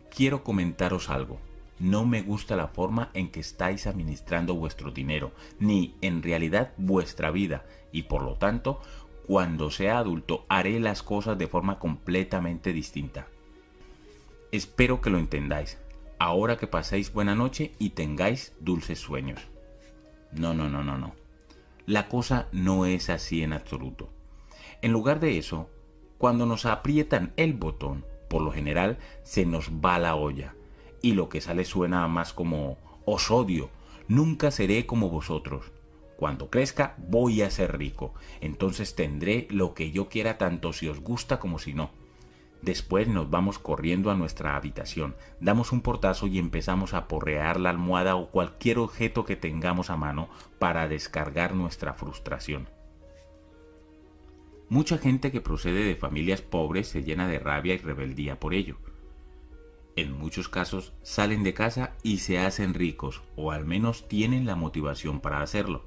[0.09, 1.37] quiero comentaros algo.
[1.77, 7.29] No me gusta la forma en que estáis administrando vuestro dinero, ni en realidad vuestra
[7.29, 8.79] vida, y por lo tanto,
[9.27, 13.27] cuando sea adulto haré las cosas de forma completamente distinta.
[14.51, 15.79] Espero que lo entendáis.
[16.19, 19.41] Ahora que paséis buena noche y tengáis dulces sueños.
[20.31, 21.15] No, no, no, no, no.
[21.85, 24.09] La cosa no es así en absoluto.
[24.81, 25.69] En lugar de eso,
[26.17, 30.55] cuando nos aprietan el botón, por lo general se nos va la olla
[31.01, 33.69] y lo que sale suena más como os odio,
[34.07, 35.71] nunca seré como vosotros.
[36.17, 41.01] Cuando crezca voy a ser rico, entonces tendré lo que yo quiera tanto si os
[41.01, 41.91] gusta como si no.
[42.61, 47.69] Después nos vamos corriendo a nuestra habitación, damos un portazo y empezamos a porrear la
[47.69, 52.67] almohada o cualquier objeto que tengamos a mano para descargar nuestra frustración.
[54.67, 58.77] Mucha gente que procede de familias pobres se llena de rabia y rebeldía por ello.
[59.95, 64.55] En muchos casos salen de casa y se hacen ricos, o al menos tienen la
[64.55, 65.83] motivación para hacerlo.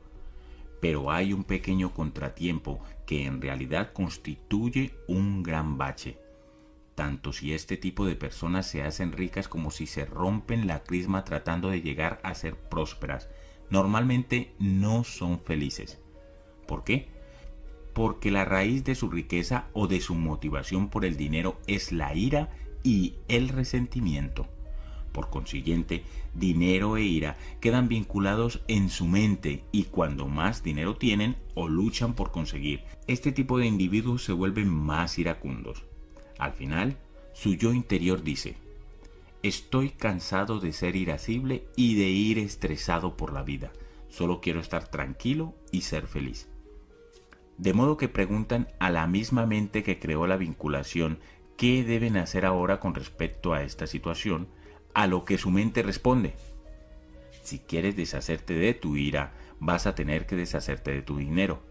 [0.81, 6.19] Pero hay un pequeño contratiempo que en realidad constituye un gran bache,
[6.95, 11.25] tanto si este tipo de personas se hacen ricas como si se rompen la crisma
[11.25, 13.29] tratando de llegar a ser prósperas.
[13.71, 15.99] Normalmente no son felices.
[16.67, 17.09] ¿Por qué?
[17.99, 22.15] porque la raíz de su riqueza o de su motivación por el dinero es la
[22.15, 22.49] ira
[22.85, 24.47] y el resentimiento.
[25.19, 31.35] Por consiguiente, dinero e ira quedan vinculados en su mente y cuando más dinero tienen
[31.57, 35.83] o luchan por conseguir, este tipo de individuos se vuelven más iracundos.
[36.39, 36.99] Al final,
[37.33, 38.59] su yo interior dice,
[39.43, 43.73] estoy cansado de ser irascible y de ir estresado por la vida,
[44.09, 46.49] solo quiero estar tranquilo y ser feliz.
[47.57, 51.19] De modo que preguntan a la misma mente que creó la vinculación
[51.57, 54.47] qué deben hacer ahora con respecto a esta situación,
[54.99, 56.35] a lo que su mente responde.
[57.45, 61.63] Si quieres deshacerte de tu ira, vas a tener que deshacerte de tu dinero.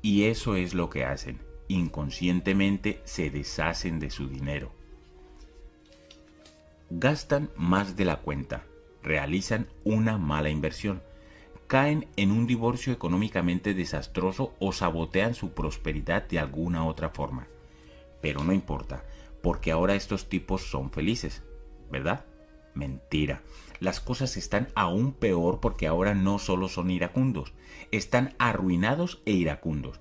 [0.00, 1.38] Y eso es lo que hacen.
[1.68, 4.72] Inconscientemente se deshacen de su dinero.
[6.88, 8.64] Gastan más de la cuenta.
[9.02, 11.02] Realizan una mala inversión
[11.66, 17.46] caen en un divorcio económicamente desastroso o sabotean su prosperidad de alguna otra forma.
[18.22, 19.04] Pero no importa,
[19.42, 21.42] porque ahora estos tipos son felices,
[21.90, 22.26] ¿verdad?
[22.74, 23.42] Mentira.
[23.80, 27.52] Las cosas están aún peor porque ahora no solo son iracundos,
[27.90, 30.00] están arruinados e iracundos.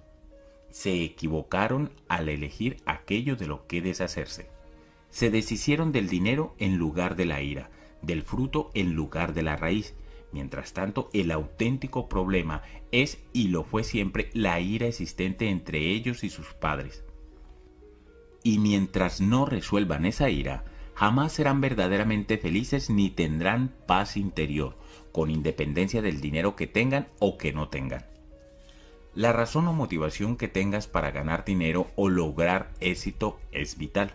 [0.70, 4.50] Se equivocaron al elegir aquello de lo que deshacerse.
[5.10, 7.70] Se deshicieron del dinero en lugar de la ira,
[8.02, 9.96] del fruto en lugar de la raíz,
[10.32, 16.24] Mientras tanto, el auténtico problema es y lo fue siempre la ira existente entre ellos
[16.24, 17.04] y sus padres.
[18.44, 20.64] Y mientras no resuelvan esa ira,
[21.02, 24.78] jamás serán verdaderamente felices ni tendrán paz interior,
[25.12, 28.06] con independencia del dinero que tengan o que no tengan.
[29.16, 34.14] La razón o motivación que tengas para ganar dinero o lograr éxito es vital.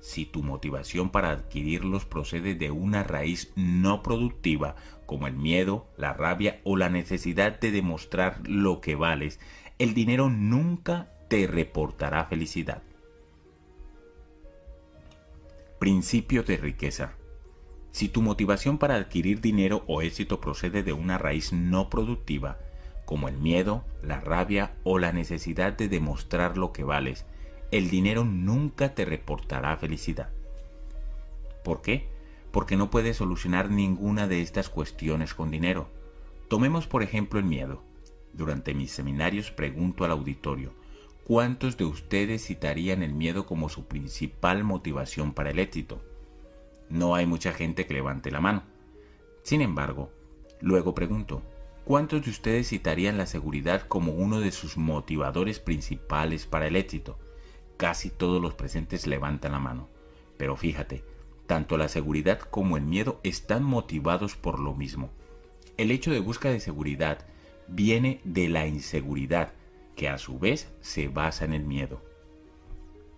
[0.00, 6.12] Si tu motivación para adquirirlos procede de una raíz no productiva, como el miedo, la
[6.12, 9.40] rabia o la necesidad de demostrar lo que vales,
[9.80, 12.84] el dinero nunca te reportará felicidad.
[15.84, 17.12] Principio de riqueza.
[17.92, 22.56] Si tu motivación para adquirir dinero o éxito procede de una raíz no productiva,
[23.04, 27.26] como el miedo, la rabia o la necesidad de demostrar lo que vales,
[27.70, 30.30] el dinero nunca te reportará felicidad.
[31.62, 32.08] ¿Por qué?
[32.50, 35.90] Porque no puedes solucionar ninguna de estas cuestiones con dinero.
[36.48, 37.82] Tomemos por ejemplo el miedo.
[38.32, 40.72] Durante mis seminarios pregunto al auditorio,
[41.24, 46.02] ¿cuántos de ustedes citarían el miedo como su principal motivación para el éxito?
[46.88, 48.62] No hay mucha gente que levante la mano.
[49.42, 50.10] Sin embargo,
[50.60, 51.42] luego pregunto,
[51.84, 57.18] ¿cuántos de ustedes citarían la seguridad como uno de sus motivadores principales para el éxito?
[57.76, 59.88] Casi todos los presentes levantan la mano.
[60.36, 61.04] Pero fíjate,
[61.46, 65.10] tanto la seguridad como el miedo están motivados por lo mismo.
[65.76, 67.26] El hecho de busca de seguridad
[67.66, 69.52] viene de la inseguridad,
[69.96, 72.02] que a su vez se basa en el miedo.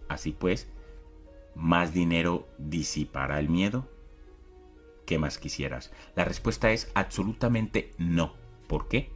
[0.09, 0.69] Así pues,
[1.55, 3.89] ¿más dinero disipará el miedo?
[5.05, 5.93] ¿Qué más quisieras?
[6.15, 8.35] La respuesta es absolutamente no.
[8.67, 9.11] ¿Por qué?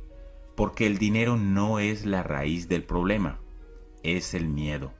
[0.54, 3.40] Porque el dinero no es la raíz del problema,
[4.02, 4.92] es el miedo.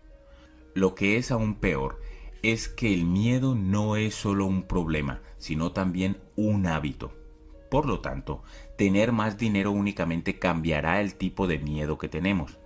[0.75, 2.01] Lo que es aún peor
[2.43, 7.13] es que el miedo no es solo un problema, sino también un hábito.
[7.71, 8.43] Por lo tanto,
[8.77, 12.59] tener más dinero únicamente cambiará el tipo de miedo que tenemos.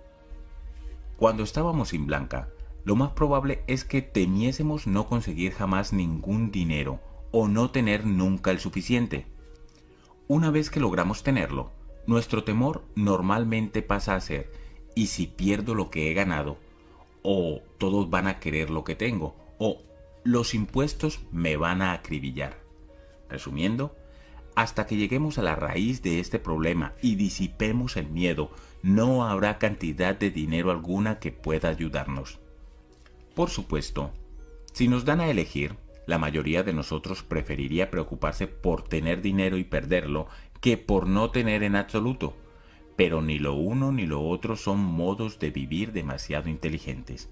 [1.15, 2.49] Cuando estábamos sin Blanca,
[2.83, 6.99] lo más probable es que temiésemos no conseguir jamás ningún dinero
[7.31, 9.27] o no tener nunca el suficiente.
[10.27, 11.71] Una vez que logramos tenerlo,
[12.07, 14.51] nuestro temor normalmente pasa a ser
[14.95, 16.57] ¿y si pierdo lo que he ganado?
[17.21, 19.35] ¿O todos van a querer lo que tengo?
[19.57, 19.81] ¿O
[20.23, 22.59] los impuestos me van a acribillar?
[23.29, 23.95] Resumiendo,
[24.55, 28.51] hasta que lleguemos a la raíz de este problema y disipemos el miedo,
[28.81, 32.39] no habrá cantidad de dinero alguna que pueda ayudarnos.
[33.35, 34.11] Por supuesto,
[34.71, 35.75] si nos dan a elegir,
[36.07, 40.27] la mayoría de nosotros preferiría preocuparse por tener dinero y perderlo
[40.61, 42.35] que por no tener en absoluto.
[42.95, 47.29] Pero ni lo uno ni lo otro son modos de vivir demasiado inteligentes.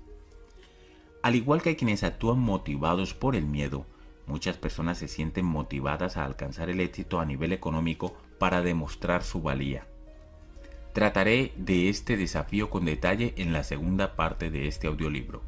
[1.22, 3.86] Al igual que quienes actúan motivados por el miedo,
[4.26, 9.41] muchas personas se sienten motivadas a alcanzar el éxito a nivel económico para demostrar su
[9.41, 9.88] valía.
[10.94, 15.41] Trataré de este desafío con detalle en la segunda parte de este audiolibro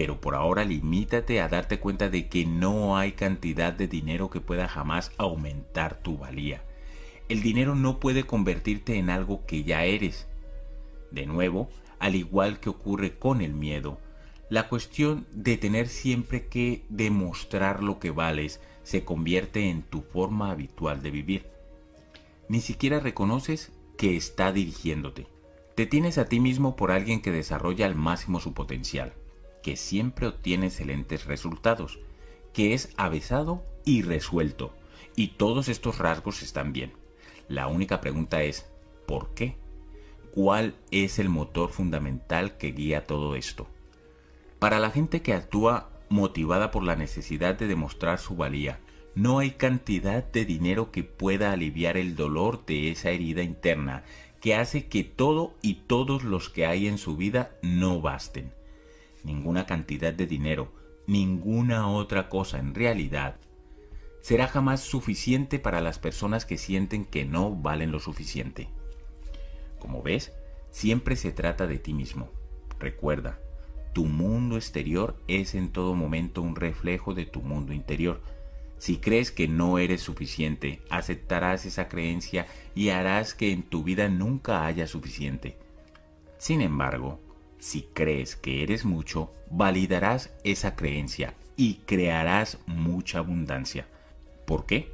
[0.00, 4.40] pero por ahora limítate a darte cuenta de que no hay cantidad de dinero que
[4.40, 6.62] pueda jamás aumentar tu valía.
[7.28, 10.26] El dinero no puede convertirte en algo que ya eres.
[11.10, 11.68] De nuevo,
[11.98, 13.98] al igual que ocurre con el miedo,
[14.50, 20.50] la cuestión de tener siempre que demostrar lo que vales se convierte en tu forma
[20.50, 21.46] habitual de vivir.
[22.48, 25.26] Ni siquiera reconoces que está dirigiéndote.
[25.74, 29.14] Te tienes a ti mismo por alguien que desarrolla al máximo su potencial
[29.62, 32.00] que siempre obtiene excelentes resultados,
[32.52, 34.72] que es avesado y resuelto,
[35.16, 36.92] y todos estos rasgos están bien.
[37.48, 38.66] La única pregunta es,
[39.06, 39.56] ¿por qué?
[40.32, 43.66] ¿Cuál es el motor fundamental que guía todo esto?
[44.60, 48.78] Para la gente que actúa motivada por la necesidad de demostrar su valía,
[49.16, 54.04] no hay cantidad de dinero que pueda aliviar el dolor de esa herida interna
[54.40, 58.52] que hace que todo y todos los que hay en su vida no basten
[59.24, 60.72] ninguna cantidad de dinero,
[61.06, 63.36] ninguna otra cosa en realidad,
[64.20, 68.68] será jamás suficiente para las personas que sienten que no valen lo suficiente.
[69.78, 70.32] Como ves,
[70.70, 72.30] siempre se trata de ti mismo.
[72.78, 73.38] Recuerda,
[73.92, 78.20] tu mundo exterior es en todo momento un reflejo de tu mundo interior.
[78.78, 84.08] Si crees que no eres suficiente, aceptarás esa creencia y harás que en tu vida
[84.08, 85.56] nunca haya suficiente.
[86.38, 87.20] Sin embargo,
[87.58, 93.86] si crees que eres mucho, validarás esa creencia y crearás mucha abundancia.
[94.46, 94.90] ¿Por qué?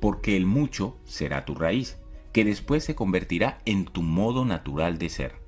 [0.00, 1.96] Porque el mucho será tu raíz,
[2.32, 5.47] que después se convertirá en tu modo natural de ser.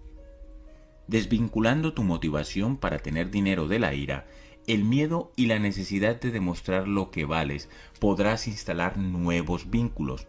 [1.10, 4.28] Desvinculando tu motivación para tener dinero de la ira,
[4.68, 7.68] el miedo y la necesidad de demostrar lo que vales,
[7.98, 10.28] podrás instalar nuevos vínculos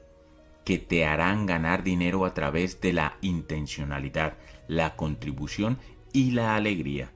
[0.66, 5.78] que te harán ganar dinero a través de la intencionalidad, la contribución
[6.14, 7.12] y la alegría.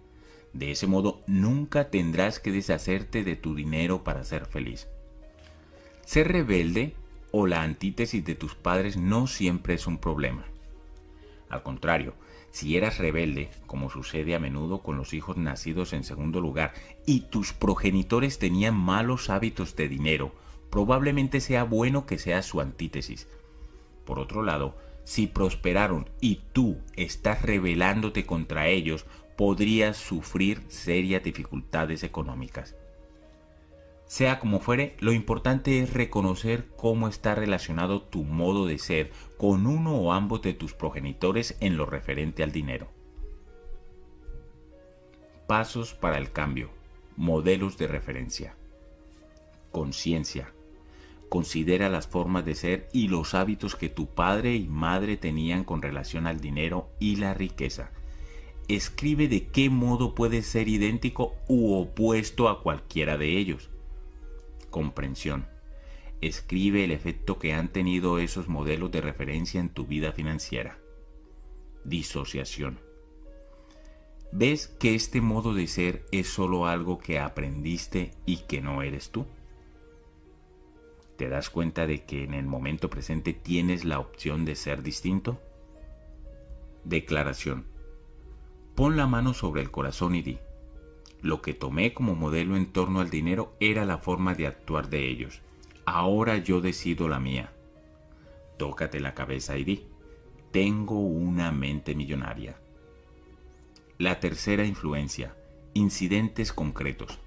[0.54, 4.88] De ese modo nunca tendrás que deshacerte de tu dinero para ser feliz.
[6.06, 6.94] Ser rebelde
[7.32, 10.46] o la antítesis de tus padres no siempre es un problema.
[11.50, 12.14] Al contrario,
[12.56, 16.72] si eras rebelde, como sucede a menudo con los hijos nacidos en segundo lugar,
[17.06, 20.32] y tus progenitores tenían malos hábitos de dinero,
[20.70, 23.28] probablemente sea bueno que seas su antítesis.
[24.06, 29.06] Por otro lado, si prosperaron y tú estás rebelándote contra ellos,
[29.36, 32.74] podrías sufrir serias dificultades económicas.
[34.06, 39.66] Sea como fuere, lo importante es reconocer cómo está relacionado tu modo de ser con
[39.66, 42.88] uno o ambos de tus progenitores en lo referente al dinero.
[45.48, 46.70] Pasos para el cambio.
[47.18, 48.56] Modelos de referencia.
[49.72, 50.54] Conciencia.
[51.30, 55.82] Considera las formas de ser y los hábitos que tu padre y madre tenían con
[55.82, 57.92] relación al dinero y la riqueza.
[58.68, 63.70] Escribe de qué modo puedes ser idéntico u opuesto a cualquiera de ellos.
[64.76, 65.48] Comprensión.
[66.20, 70.78] Escribe el efecto que han tenido esos modelos de referencia en tu vida financiera.
[71.86, 72.82] Disociación.
[74.34, 79.12] ¿Ves que este modo de ser es solo algo que aprendiste y que no eres
[79.12, 79.26] tú?
[81.16, 85.40] ¿Te das cuenta de que en el momento presente tienes la opción de ser distinto?
[86.84, 87.64] Declaración.
[88.76, 90.38] Pon la mano sobre el corazón y di,
[91.26, 95.10] lo que tomé como modelo en torno al dinero era la forma de actuar de
[95.10, 95.42] ellos.
[95.84, 97.52] Ahora yo decido la mía.
[98.60, 99.88] Tócate la cabeza y di,
[100.52, 102.60] tengo una mente millonaria.
[103.98, 105.36] La tercera influencia,
[105.74, 107.18] incidentes concretos.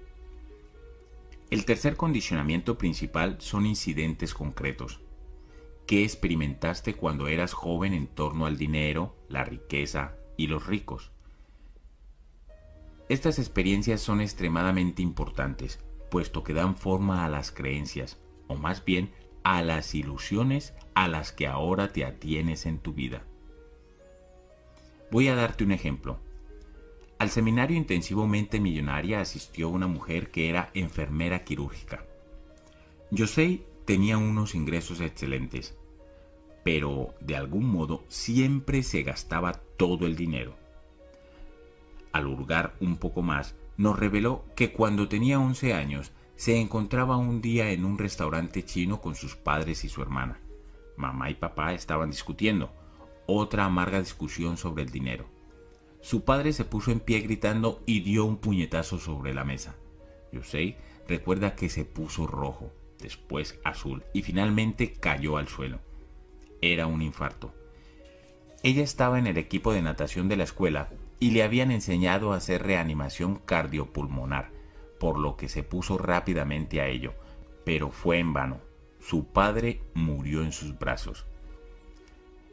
[1.49, 5.01] El tercer condicionamiento principal son incidentes concretos.
[5.85, 11.11] ¿Qué experimentaste cuando eras joven en torno al dinero, la riqueza y los ricos?
[13.09, 15.79] Estas experiencias son extremadamente importantes,
[16.11, 19.11] puesto que dan forma a las creencias, o más bien
[19.43, 23.23] a las ilusiones a las que ahora te atienes en tu vida.
[25.11, 26.19] Voy a darte un ejemplo.
[27.17, 32.05] Al seminario intensivamente millonaria asistió una mujer que era enfermera quirúrgica.
[33.09, 35.75] Yosei tenía unos ingresos excelentes,
[36.63, 40.58] pero de algún modo siempre se gastaba todo el dinero.
[42.11, 47.41] Al hurgar un poco más, nos reveló que cuando tenía 11 años se encontraba un
[47.41, 50.39] día en un restaurante chino con sus padres y su hermana.
[50.97, 52.71] Mamá y papá estaban discutiendo,
[53.25, 55.25] otra amarga discusión sobre el dinero.
[56.01, 59.75] Su padre se puso en pie gritando y dio un puñetazo sobre la mesa.
[60.31, 60.77] Yosei
[61.07, 65.79] recuerda que se puso rojo, después azul y finalmente cayó al suelo.
[66.61, 67.53] Era un infarto.
[68.63, 72.37] Ella estaba en el equipo de natación de la escuela y le habían enseñado a
[72.37, 74.59] hacer reanimación cardiopulmonar
[74.99, 77.13] por lo que se puso rápidamente a ello,
[77.63, 78.59] pero fue en vano.
[78.99, 81.25] Su padre murió en sus brazos.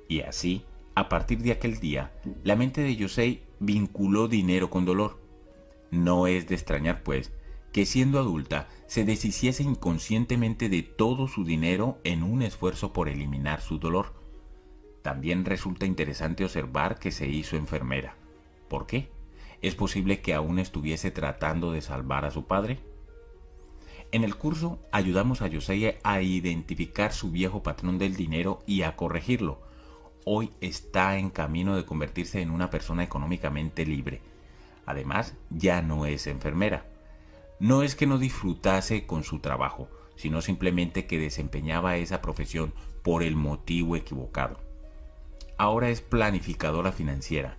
[0.09, 0.64] Y así,
[0.94, 2.12] a partir de aquel día,
[2.44, 5.20] la mente de Yosei vinculó dinero con dolor.
[5.90, 7.32] No es de extrañar, pues,
[7.72, 13.60] que siendo adulta se deshiciese inconscientemente de todo su dinero en un esfuerzo por eliminar
[13.60, 14.14] su dolor.
[15.02, 18.16] También resulta interesante observar que se hizo enfermera.
[18.68, 19.10] ¿Por qué?
[19.62, 22.78] ¿Es posible que aún estuviese tratando de salvar a su padre?
[24.12, 28.97] En el curso ayudamos a Yosei a identificar su viejo patrón del dinero y a
[28.97, 29.60] corregirlo.
[30.24, 34.20] Hoy está en camino de convertirse en una persona económicamente libre.
[34.84, 36.86] Además, ya no es enfermera.
[37.59, 42.72] No es que no disfrutase con su trabajo, sino simplemente que desempeñaba esa profesión
[43.02, 44.59] por el motivo equivocado.
[45.59, 47.56] Ahora es planificadora financiera.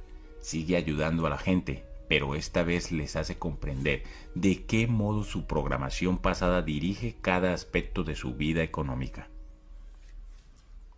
[0.47, 4.03] Sigue ayudando a la gente, pero esta vez les hace comprender
[4.33, 9.27] de qué modo su programación pasada dirige cada aspecto de su vida económica.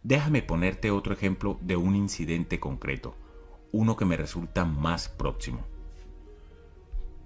[0.04, 3.16] Déjame ponerte otro ejemplo de un incidente concreto,
[3.72, 5.66] uno que me resulta más próximo.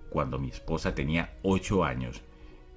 [0.10, 2.22] Cuando mi esposa tenía 8 años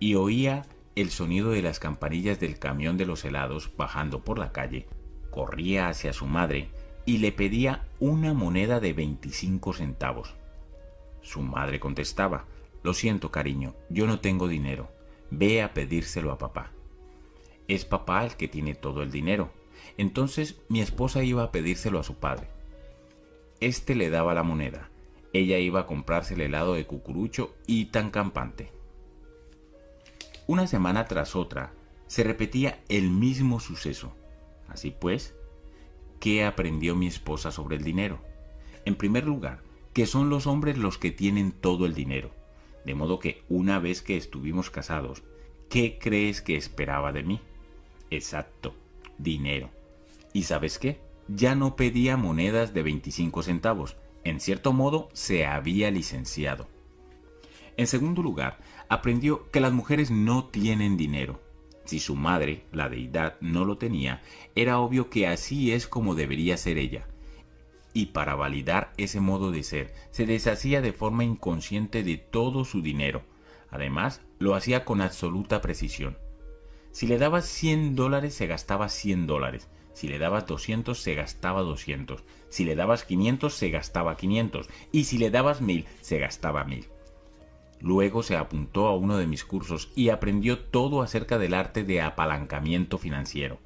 [0.01, 0.66] y oía
[0.97, 4.89] el sonido de las campanillas del camión de los helados bajando por la calle,
[5.31, 6.68] corría hacia su madre
[7.06, 10.34] y le pedía una moneda de 25 centavos.
[11.22, 12.44] Su madre contestaba,
[12.82, 14.90] Lo siento, cariño, yo no tengo dinero.
[15.30, 16.72] Ve a pedírselo a papá.
[17.68, 19.50] Es papá el que tiene todo el dinero.
[19.96, 22.48] Entonces mi esposa iba a pedírselo a su padre.
[23.60, 24.90] Este le daba la moneda.
[25.32, 28.72] Ella iba a comprarse el helado de cucurucho y tan campante.
[30.46, 31.72] Una semana tras otra
[32.06, 34.12] se repetía el mismo suceso.
[34.68, 35.34] Así pues,
[36.20, 38.20] ¿qué aprendió mi esposa sobre el dinero?
[38.84, 39.62] En primer lugar,
[39.93, 42.30] que son los hombres los que tienen todo el dinero.
[42.84, 45.22] De modo que una vez que estuvimos casados,
[45.68, 47.40] ¿qué crees que esperaba de mí?
[48.10, 48.74] Exacto,
[49.18, 49.70] dinero.
[50.32, 51.01] ¿Y sabes qué?
[51.28, 53.97] Ya no pedía monedas de 25 centavos.
[54.22, 56.68] En cierto modo, se había licenciado.
[57.76, 61.40] En segundo lugar, aprendió que las mujeres no tienen dinero.
[61.86, 64.22] Si su madre, la deidad, no lo tenía,
[64.54, 67.06] era obvio que así es como debería ser ella
[67.96, 72.82] y para validar ese modo de ser, se deshacía de forma inconsciente de todo su
[72.82, 73.22] dinero.
[73.70, 76.18] Además, lo hacía con absoluta precisión.
[76.90, 79.70] Si le dabas 100 dólares, se gastaba 100 dólares.
[79.94, 82.22] Si le dabas 200, se gastaba 200.
[82.50, 84.68] Si le dabas 500, se gastaba 500.
[84.92, 86.88] Y si le dabas 1000, se gastaba 1000.
[87.81, 92.01] Luego se apuntó a uno de mis cursos y aprendió todo acerca del arte de
[92.01, 93.59] apalancamiento financiero.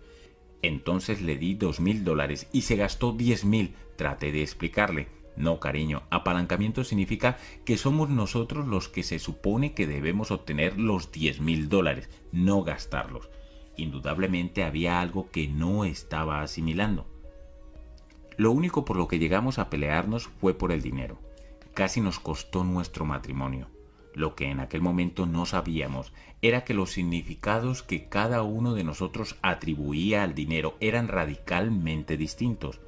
[0.62, 3.74] Entonces le di dos mil dólares y se gastó diez mil.
[3.96, 5.08] Traté de explicarle.
[5.36, 11.12] No, cariño, apalancamiento significa que somos nosotros los que se supone que debemos obtener los
[11.12, 13.30] diez mil dólares, no gastarlos.
[13.76, 17.06] Indudablemente había algo que no estaba asimilando.
[18.36, 21.18] Lo único por lo que llegamos a pelearnos fue por el dinero.
[21.74, 23.68] Casi nos costó nuestro matrimonio.
[24.20, 28.84] Lo que en aquel momento no sabíamos era que los significados que cada uno de
[28.84, 32.80] nosotros atribuía al dinero eran radicalmente distintos.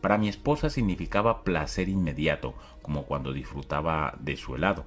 [0.00, 4.84] Para mi esposa significaba placer inmediato, como cuando disfrutaba de su helado.